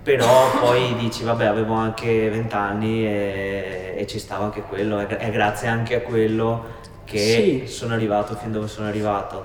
[0.05, 5.31] però poi dici, vabbè, avevo anche 20 anni e, e ci stava anche quello, è,
[5.33, 6.65] grazie anche a quello
[7.05, 7.63] che Sì.
[7.67, 9.45] sono arrivato fin dove sono arrivato.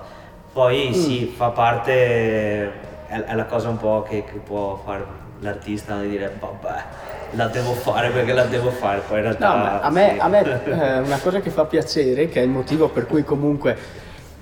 [0.53, 0.93] Poi Mm.
[0.93, 2.63] sì, fa parte,
[3.07, 6.83] è, è la cosa un po' che, che può fare l'artista di dire, vabbè,
[7.31, 9.55] la devo fare perché la devo fare, poi in realtà...
[9.55, 10.19] No, a me, sì.
[10.19, 13.77] a me eh, una cosa che fa piacere, che è il motivo per cui comunque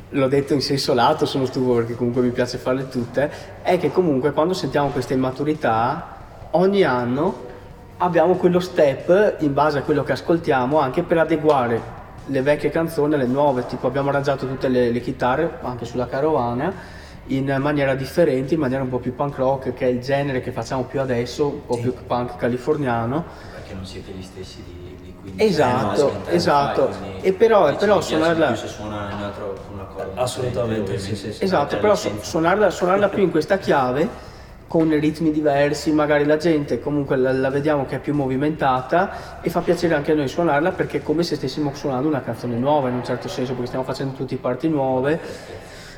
[0.09, 3.91] l'ho detto in senso lato, sono stufo perché comunque mi piace farle tutte, è che
[3.91, 6.17] comunque quando sentiamo questa immaturità,
[6.51, 7.51] ogni anno
[7.97, 13.15] abbiamo quello step in base a quello che ascoltiamo anche per adeguare le vecchie canzoni
[13.15, 18.53] alle nuove, tipo abbiamo arrangiato tutte le, le chitarre anche sulla carovana in maniera differente,
[18.55, 21.47] in maniera un po' più punk rock, che è il genere che facciamo più adesso,
[21.47, 21.81] un po' Sì.
[21.81, 23.23] più punk californiano.
[23.53, 26.87] Perché non siete gli stessi di, di 15 anni, Esatto, vent'anni esatto.
[26.91, 30.99] fa, quindi E però- però suonarla- se suona in un altro con un accordo Assolutamente,
[30.99, 31.43] sì, sì, sì.
[31.43, 34.31] Esatto, per però suonarla, suonarla più in questa chiave,
[34.67, 39.49] con ritmi diversi, magari la gente comunque la, la vediamo che è più movimentata e
[39.51, 42.89] fa piacere anche a noi suonarla perché è come se stessimo suonando una canzone nuova
[42.89, 45.19] in un certo senso, perché stiamo facendo tutti parti nuove.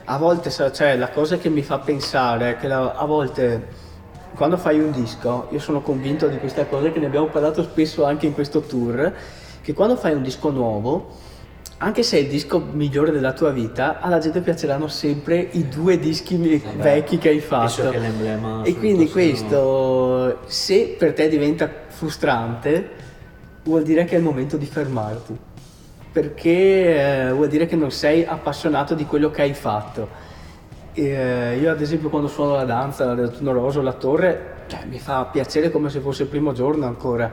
[0.06, 3.84] A volte, cioè, la cosa che mi fa pensare è che la- a volte
[4.36, 8.04] quando fai un disco, io sono convinto di questa cosa che ne abbiamo parlato spesso
[8.04, 9.14] anche in questo tour,
[9.62, 11.10] che quando fai un disco nuovo,
[11.78, 15.98] anche se è il disco migliore della tua vita, alla gente piaceranno sempre i due
[15.98, 17.90] dischi beh, vecchi che hai fatto.
[17.90, 22.90] che l'emblema E quindi questo, se per te diventa frustrante,
[23.64, 25.38] vuol dire che è il momento di fermarti.
[26.16, 30.08] Perché eh, vuol dire che non sei appassionato di quello che hai fatto.
[30.94, 34.86] E, eh, io ad esempio quando suono la danza dell'autunno rosa o la torre, cioè,
[34.86, 37.30] mi fa piacere come se fosse il primo giorno ancora.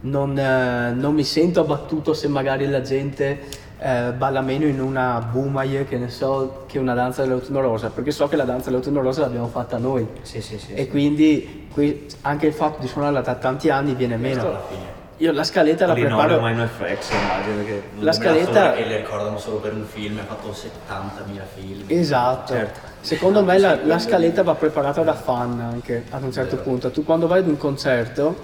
[0.00, 3.38] Non, eh, non mi sento abbattuto se magari la gente
[3.78, 8.10] eh, balla meno in una bumaie, che ne so, che una danza dell'autunno rosa, perché
[8.10, 10.06] so che la danza dell'autunno rosa l'abbiamo fatta noi.
[10.20, 10.74] Sì, sì, sì.
[10.74, 14.64] E quindi qui- anche il fatto di suonarla da tanti anni viene Questo alla meno.
[14.68, 14.97] fine.
[15.20, 16.34] Io la scaletta la Lì no, preparo.
[16.36, 17.82] ormai no FX, immagino che...
[17.98, 21.82] La scaletta- che le ricordano solo per un film, ha fatto 70.000 film.
[21.88, 22.52] Esatto.
[22.52, 22.80] Certo.
[23.00, 26.90] Secondo me la, la scaletta va preparata da fan anche ad un certo punto.
[26.90, 28.36] Tu quando vai ad un concerto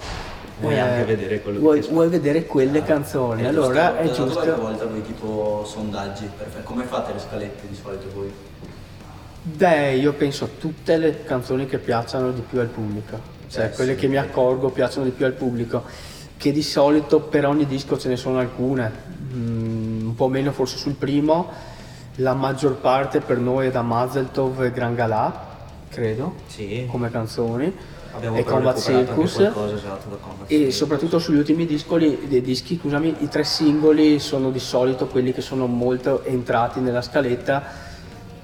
[0.59, 4.23] Vuoi anche vedere quello vuoi, che- vuoi vedere quelle canzoni, E allora giusto, è dato
[4.33, 4.61] qualche giusto.
[4.61, 8.31] volta voi tipo sondaggi, per- come fate le scalette di solito voi?
[9.43, 13.69] Beh, io penso a tutte le canzoni che piacciono di più al pubblico, cioè Eh,
[13.71, 13.99] quelle sì.
[13.99, 15.83] che mi accorgo piacciono di più al pubblico,
[16.45, 20.77] che di solito per ogni disco ce ne sono alcune, Mm, un po' meno forse
[20.77, 21.49] sul primo,
[22.17, 25.57] la maggior parte per noi è da Mazeltov e Gran Galà,
[25.89, 27.73] credo, Sì, come canzoni,
[28.13, 29.33] abbiamo e Combat Circus.
[29.33, 30.75] qualcosa esatto Combat E Circus.
[30.75, 35.65] soprattutto sugli ultimi discoli, dischi, scusami, i tre singoli sono di solito quelli che sono
[35.65, 37.63] molto entrati nella scaletta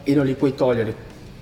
[0.04, 0.94] e non li puoi togliere.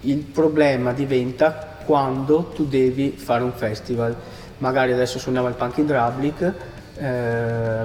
[0.02, 4.16] Il problema diventa quando tu devi fare un festival.
[4.60, 6.54] Magari adesso suoniamo il Punk in Drablik eh,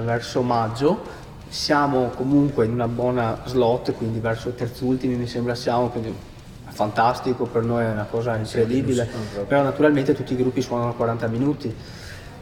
[0.03, 1.03] verso maggio,
[1.47, 7.45] siamo comunque in una buona slot, quindi verso terzultimi mi sembra siamo, quindi è fantastico,
[7.45, 9.07] per noi è una cosa incredibile,
[9.47, 11.73] però naturalmente tutti i gruppi suonano 40 minuti.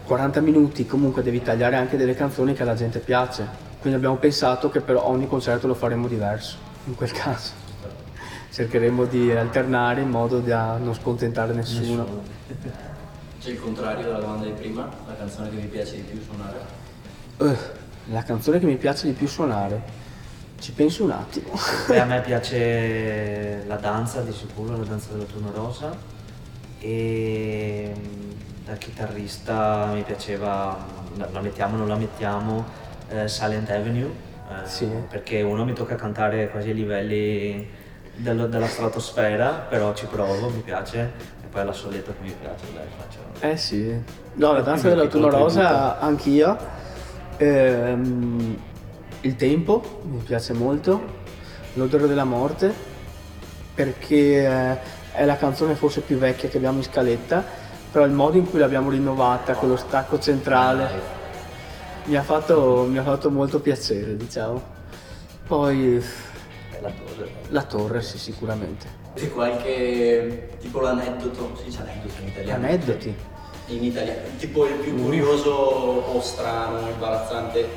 [0.05, 3.47] 40 minuti comunque devi tagliare anche delle canzoni che alla gente piace.
[3.79, 7.51] Quindi abbiamo pensato che per ogni concerto lo faremo diverso, in quel caso.
[8.51, 12.41] Cercheremo di alternare in modo da non scontentare nessuno.
[13.43, 16.59] C'è il contrario della domanda di prima, la canzone che vi piace di più suonare?
[17.39, 17.57] Eh,
[18.13, 19.81] la canzone che mi piace di più suonare.
[20.59, 21.49] Ci penso un attimo.
[21.89, 25.93] Beh, a me piace la danza di sicuro, la danza dell'autunno rosa
[26.79, 28.31] e mm,
[28.65, 30.77] da chitarrista mi piaceva,
[31.17, 32.63] la, la mettiamo o non la mettiamo,
[33.09, 34.09] eh, Silent Avenue,
[34.49, 34.85] eh, Sì.
[35.09, 37.69] perché uno mi tocca cantare quasi ai livelli
[38.15, 41.11] dello- della stratosfera, però ci provo, mi piace,
[41.53, 43.19] poi la soletta che mi piace, dai, faccio...
[43.39, 43.95] Eh sì.
[44.33, 46.57] No, la danza dell'autunno rosa anch'io.
[47.37, 48.57] Ehm,
[49.21, 51.21] il tempo mi piace molto.
[51.73, 52.73] L'odore della morte
[53.75, 54.77] perché eh,
[55.11, 57.43] è la canzone forse più vecchia che abbiamo in scaletta,
[57.91, 60.89] però il modo in cui l'abbiamo rinnovata, con lo stacco centrale,
[62.05, 64.61] mi ha fatto, mi ha fatto molto piacere, diciamo.
[65.45, 65.97] Poi
[66.71, 67.31] È la torre.
[67.49, 69.01] la torre, sì, sicuramente.
[69.15, 72.65] C'è qualche tipo l'aneddoto, si dice aneddoto in italiano?
[72.65, 73.15] Aneddoti.
[73.67, 77.67] In italiano, tipo il più curioso o strano, imbarazzante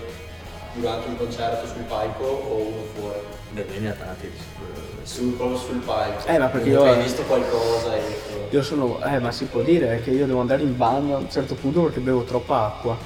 [0.74, 3.18] durante un concerto sul palco o uno fuori?
[3.51, 4.95] Beh, ne ha tanti di sicuro.
[5.03, 6.26] Sul, sul palco.
[6.26, 8.03] Eh, ma perché io- hai visto qualcosa e...
[8.51, 11.30] Io sono, eh ma si può dire che io devo andare in bagno a un
[11.30, 12.97] certo punto perché bevo troppa acqua.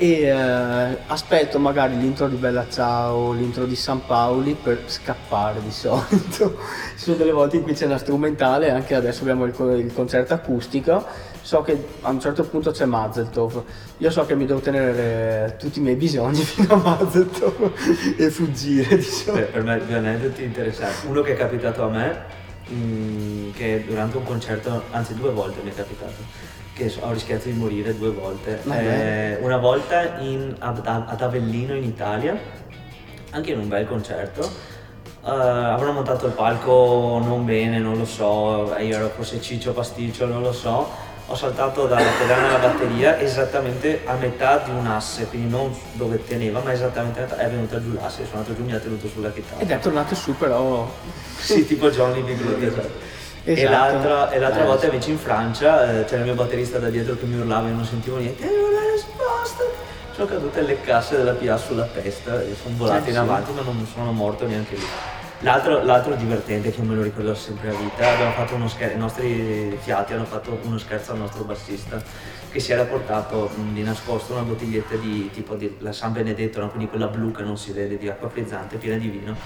[0.00, 5.72] E eh, aspetto magari l'intro di Bella Ciao, l'intro di San Paoli per scappare di
[5.72, 6.56] solito.
[6.96, 10.34] Ci sono delle volte in cui c'è una strumentale, anche adesso abbiamo il, il concerto
[10.34, 11.04] acustico.
[11.42, 13.64] So che a un certo punto c'è Mazeltov.
[13.96, 17.72] Io so che mi devo tenere tutti i miei bisogni fino a Mazeltov
[18.16, 19.32] e fuggire di solito.
[19.32, 21.08] Per, per me due aneddoti interessanti.
[21.08, 22.22] Uno che è capitato a me,
[22.72, 26.22] mm, che durante un concerto, anzi due volte mi è capitato,
[26.78, 28.60] che ho rischiato di morire due volte.
[28.70, 32.38] Eh, una volta in- ad, ad Avellino in Italia,
[33.30, 34.76] anche in un bel concerto.
[35.24, 40.26] eh, avevano montato il palco non bene, non lo so, io ero forse ciccio pasticcio,
[40.26, 41.06] non lo so.
[41.30, 46.24] Ho saltato dalla pedana alla batteria esattamente a metà di un asse, quindi non dove
[46.24, 47.36] teneva, ma esattamente a metà.
[47.36, 49.60] È venuta giù l'asse, sono andato giù, mi ha tenuto sulla chitarra.
[49.60, 50.90] Ed è tornato su però
[51.38, 52.34] Sì, tipo Johnny B.
[52.34, 52.90] Good,
[53.52, 53.66] esatto.
[53.66, 57.16] E l'altra, e l'altra volta invece in Francia eh, c'era il mio batterista da dietro
[57.16, 58.42] che mi urlava e non sentivo niente.
[58.42, 59.64] E non è risposta!
[60.12, 63.62] Sono cadute le casse della PA sulla testa e sono volate Sì, in avanti ma
[63.62, 64.84] non sono morto neanche lì.
[65.42, 68.98] L'altro, l'altro divertente che me lo ricordo sempre a vita, abbiamo fatto uno scherzo, i
[68.98, 72.02] nostri fiati hanno fatto uno scherzo al nostro bassista
[72.50, 76.70] che si era portato di nascosto una bottiglietta di tipo di la San Benedetto, no?
[76.70, 79.36] quindi quella blu che non si vede di acqua frizzante piena di vino.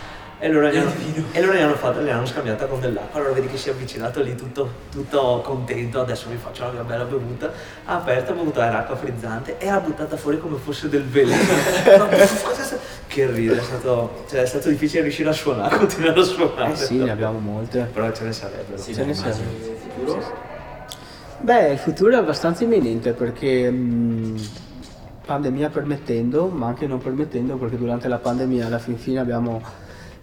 [0.42, 0.90] E allora gli hanno,
[1.30, 3.72] e allora gli hanno fatto, gli hanno scambiata con dell'acqua, allora vedi che si è
[3.72, 7.52] avvicinato lì tutto, tutto contento, adesso mi faccio la mia bella bevuta,
[7.84, 11.40] ha aperto, ha bevuto era acqua frizzante e ha buttata fuori come fosse del veleno.
[13.06, 16.72] Che ride, è stato, cioè, è stato difficile riuscire a suonare, continuare a suonare.
[16.72, 17.88] Eh sì, ne abbiamo molte.
[17.92, 18.78] Però ce ne sarebbero.
[18.78, 20.32] Sì, Ce ne futuro.
[21.40, 24.40] Beh, il futuro è abbastanza imminente perché mh,
[25.26, 29.60] pandemia permettendo, ma anche non permettendo, perché durante la pandemia alla fin fine abbiamo,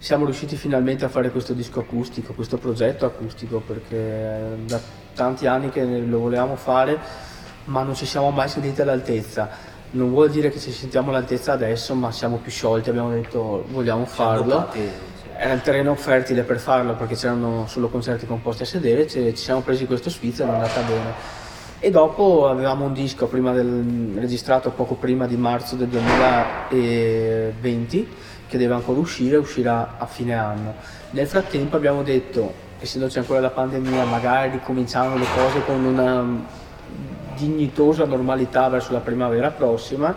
[0.00, 4.80] siamo riusciti finalmente a fare questo disco acustico, questo progetto acustico, perché da
[5.14, 6.98] tanti anni che lo volevamo fare,
[7.64, 9.50] ma non ci siamo mai sentiti all'altezza.
[9.90, 14.06] Non vuol dire che ci sentiamo all'altezza adesso, ma siamo più sciolti, abbiamo detto vogliamo
[14.06, 14.70] farlo.
[15.36, 19.60] Era il terreno fertile per farlo perché c'erano solo concerti composti a sedere, ci, siamo
[19.60, 21.12] presi questo sfizio ed è andata bene.
[21.78, 28.58] E dopo avevamo un disco prima del- registrato poco prima di marzo del 2020 che
[28.58, 30.74] deve ancora uscire, uscirà a fine anno.
[31.10, 36.58] Nel frattempo abbiamo detto, essendoci ancora la pandemia, magari ricominciamo le cose con una
[37.36, 40.14] dignitosa normalità verso la primavera prossima,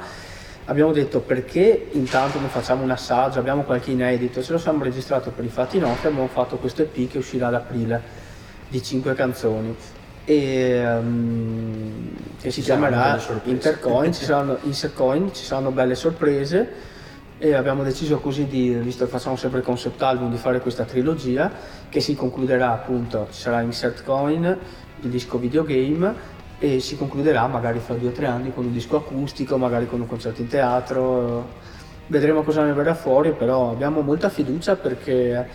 [0.65, 5.29] abbiamo detto perché intanto non facciamo un assaggio, abbiamo qualche inedito, ce lo siamo registrato
[5.29, 8.01] per i fatti nostri, abbiamo fatto questo EP che uscirà ad aprile
[8.67, 9.75] di 5 canzoni
[10.25, 13.21] e ehm, che si Ci chiamerà.
[13.43, 16.91] Intercoin, ci saranno, Intercoin, ci saranno belle sorprese
[17.37, 20.83] e abbiamo deciso così di, visto che facciamo sempre il concept album, di fare questa
[20.83, 21.51] trilogia
[21.89, 24.57] che si concluderà appunto, ci sarà Insert Coin,
[25.01, 28.95] il disco videogame e si concluderà magari fra due o tre anni con un disco
[28.95, 31.61] acustico, magari con un concerto in teatro.
[32.07, 35.47] Vedremo cosa ne verrà fuori, però abbiamo molta fiducia perché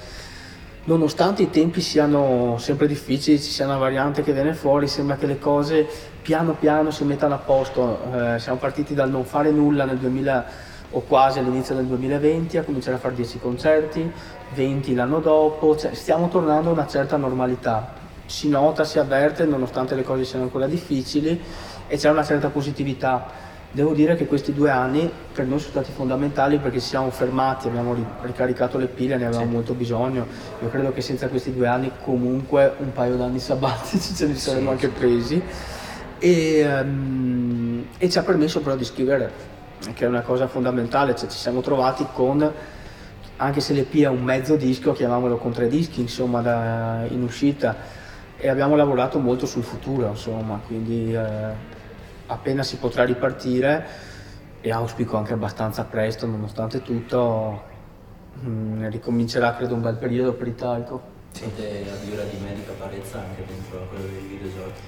[0.85, 5.27] nonostante i tempi siano sempre difficili, ci sia una variante che viene fuori, sembra che
[5.27, 5.87] le cose
[6.21, 8.01] piano piano si mettano a posto.
[8.13, 10.47] Eh, siamo partiti dal non fare nulla nel 2000
[10.91, 14.11] o quasi all'inizio del 2020 a cominciare a fare 10 concerti,
[14.55, 17.95] 20 l'anno dopo, cioè stiamo tornando a una certa normalità.
[18.25, 21.41] Si nota, si avverte, nonostante le cose siano ancora difficili,
[21.87, 23.47] e c'è una certa positività.
[23.71, 27.69] Devo dire che questi due anni per noi sono stati fondamentali perché ci siamo fermati,
[27.69, 30.27] abbiamo ri- ricaricato le pile, ne avevamo molto bisogno.
[30.63, 34.71] Io credo che senza questi due anni comunque un paio d'anni sabbatici ce li saremmo
[34.71, 35.43] anche presi.
[36.19, 39.31] E, ehm, e ci ha permesso però di scrivere,
[39.95, 42.53] che è una cosa fondamentale, cioè ci siamo trovati con,
[43.37, 47.77] anche se l'EP è un mezzo disco, chiamiamolo con tre dischi insomma da- in uscita,
[48.37, 51.77] e abbiamo lavorato molto sul futuro insomma, quindi eh,
[52.27, 53.87] appena si potrà ripartire,
[54.61, 57.63] e auspico anche abbastanza presto nonostante tutto,
[58.45, 61.17] mm, ricomincerà credo un bel periodo per Italco.
[61.31, 64.81] Siete a di me di Caparezza anche dentro quello dei videogiochi.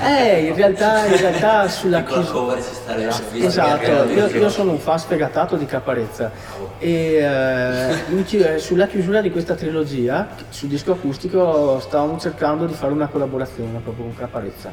[0.00, 2.32] Eh, in realtà, in realtà sulla chiusura...
[2.32, 3.44] cover ci starebbe.
[3.44, 6.30] Esatto, io, io sono un fan sfegatato di Caparezza
[6.78, 12.92] e eh, eh, sulla chiusura di questa trilogia, sul disco acustico, stavamo cercando di fare
[12.92, 14.72] una collaborazione proprio con Caparezza.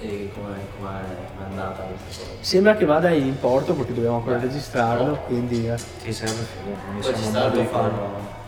[0.00, 1.00] E com'è, com'è,
[1.36, 2.36] com'è andata questa cosa?
[2.40, 5.68] Sembra che vada in porto perché dobbiamo ancora registrarlo, quindi...
[5.68, 5.76] eh.
[5.78, 7.90] Sì, sarebbe figo, mi Poi ci siamo sta molto fan.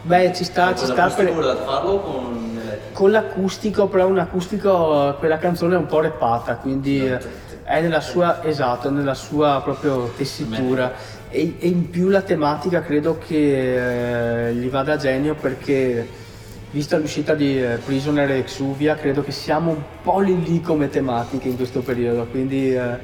[0.03, 1.32] Beh, ci sta, ci sta per...
[1.64, 2.57] farlo con?
[2.93, 7.19] Con l'acustico, però un acustico, quella canzone è un po' repata, quindi eh,
[7.64, 10.93] è nella sua, esatto, nella sua proprio tessitura.
[11.31, 16.09] E, e in più la tematica credo che eh, gli vada a genio perché
[16.71, 20.89] vista l'uscita di eh, Prisoner e Exuvia credo che siamo un po' lì lì come
[20.89, 22.99] tematiche in questo periodo, quindi eh,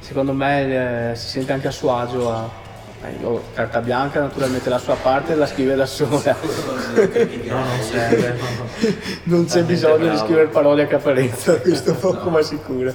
[0.00, 2.48] secondo me eh, si sente anche a suo agio a,
[3.20, 6.36] io, carta bianca naturalmente la sua parte la scrive da sola.
[7.48, 8.28] No, non serve.
[8.32, 8.94] no, no.
[9.24, 10.18] Non c'è Talmente bisogno di bravo.
[10.18, 12.92] scrivere parole a caparenza, questo poco ma sicuro.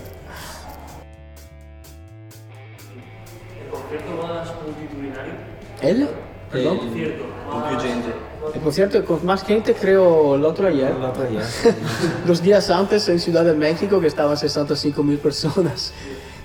[5.82, 5.90] El.
[5.90, 6.02] El?
[6.04, 6.08] Eh,
[6.52, 6.78] Perdón?
[6.78, 8.14] Concierto con più gente.
[8.54, 10.94] El concierto con más gente creo el otro ayer.
[10.98, 11.46] L'altro ieri.
[12.28, 15.94] Los días antes en Ciudad de México que estaban 65 mil personas.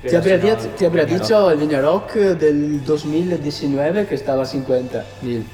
[0.03, 4.07] Te habría, Pero di- si no, te habría Viña dicho el Viña Rock del 2019
[4.07, 5.45] que estaba a 50 mil.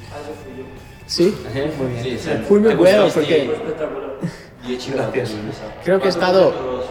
[1.07, 1.34] ¿Sí?
[1.55, 2.03] Eh, muy bien.
[2.03, 2.30] Sì, sì.
[2.47, 4.11] Fui muy Hai bueno visto perché questi espectacular.
[4.66, 5.64] 10 volte, mi sa.
[5.82, 6.42] creo que he Quantos estado...
[6.53, 6.84] concertos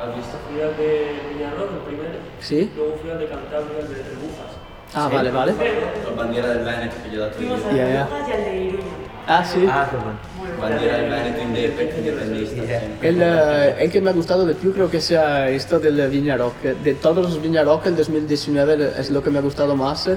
[0.00, 0.36] Has visto?
[0.48, 0.90] Fui al de
[1.34, 2.18] Viñarol, el primero.
[2.40, 2.70] ¿Sí?
[2.76, 4.52] Luego fui al de Cantabria, el de Trebufas.
[4.94, 5.52] Ah, vale, vale.
[5.52, 7.68] La bandiera del Veneto che gli ho dato Fuimos io.
[7.68, 8.04] a Ya, ya.
[8.06, 9.05] Brujas y al de Iruña.
[9.26, 9.66] Ah, sí.
[9.68, 10.12] Ah, sempre.
[13.02, 16.36] El, eh, el que me ha gustado de più creo que sea esto del Viña
[16.36, 16.62] Rock.
[16.62, 20.08] De todos los Viña Rock, el 2019 es lo que me ha gustado más.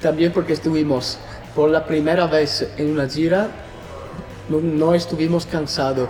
[0.00, 1.18] También porque estuvimos
[1.54, 3.48] por la primera vez en una gira,
[4.48, 6.08] no, no estuvimos cansados.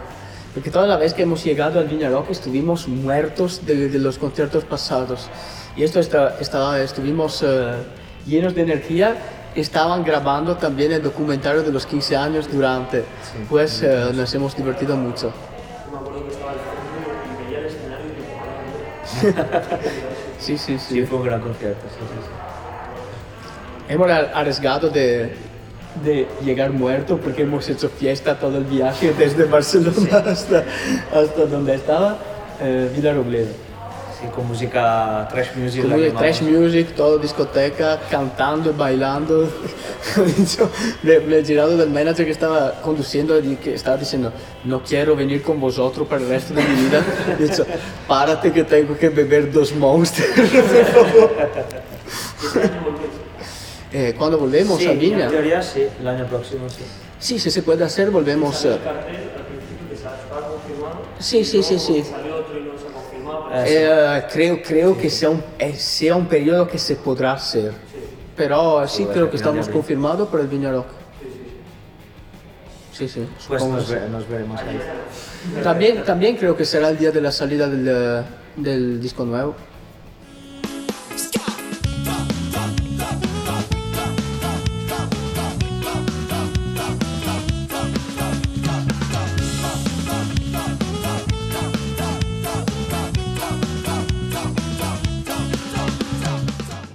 [0.54, 4.18] Porque toda la vez que hemos llegado al Viña Rock estuvimos muertos de, de los
[4.18, 5.28] conciertos pasados.
[5.76, 7.74] Y esto está, estaba, estuvimos eh,
[8.26, 9.16] llenos de energía.
[9.56, 13.04] Estaban grabando también el documentario de los 15 años durante.
[13.48, 15.32] Pues eh, nos hemos divertido mucho.
[15.90, 19.78] Me acuerdo que estaba al fondo y veía el escenario y digo, "Madre mía".
[20.38, 21.06] Sí, sí, Sì, sí.
[21.06, 23.92] fu un gran concerto, sì, sì, sì.
[23.92, 25.34] Hemos ar- arriesgado de,
[26.04, 30.64] de llegar muerto porque hemos hecho fiesta todo el viaje desde Barcelona hasta,
[31.14, 32.18] hasta donde estaba,
[32.60, 33.52] eh, Villarrobledo.
[34.34, 35.82] Con musica trash music.
[35.88, 39.48] Con la trash music, todo discoteca, cantando y bailando.
[41.02, 44.32] Me he girado del manager que estaba conduciendo y que estaba diciendo,
[44.64, 47.04] no quiero venir con vosotros para el resto de mi vida.
[47.38, 47.66] He dicho,
[48.08, 50.30] párate que tengo que beber dos monsters.
[50.34, 51.30] por favor".
[53.92, 55.24] Eh, cuando volvemos Sì, a Viña.
[55.24, 56.82] in teoria sì, l'anno prossimo sì.
[57.18, 58.64] Sí, si se puede hacer, volvemos.
[58.64, 58.78] eh, El.
[61.18, 62.02] Sí, sí, sí, sí.
[62.02, 63.45] Salió otro y no se confirmaba.
[63.64, 64.18] Eh.
[64.18, 67.72] Eh, creo, creo que sea un, eh, sea un periodo que se podrá hacer.
[68.36, 70.86] Pero sí Puede creo que estamos confirmados por el Viña Rock.
[72.92, 73.26] Sí, sí.
[73.48, 73.94] Pues nos, sí.
[73.94, 74.80] ve- nos veremos ahí.
[75.62, 78.22] También, también creo que será el día de la salida del, eh,
[78.56, 79.54] del disco nuevo.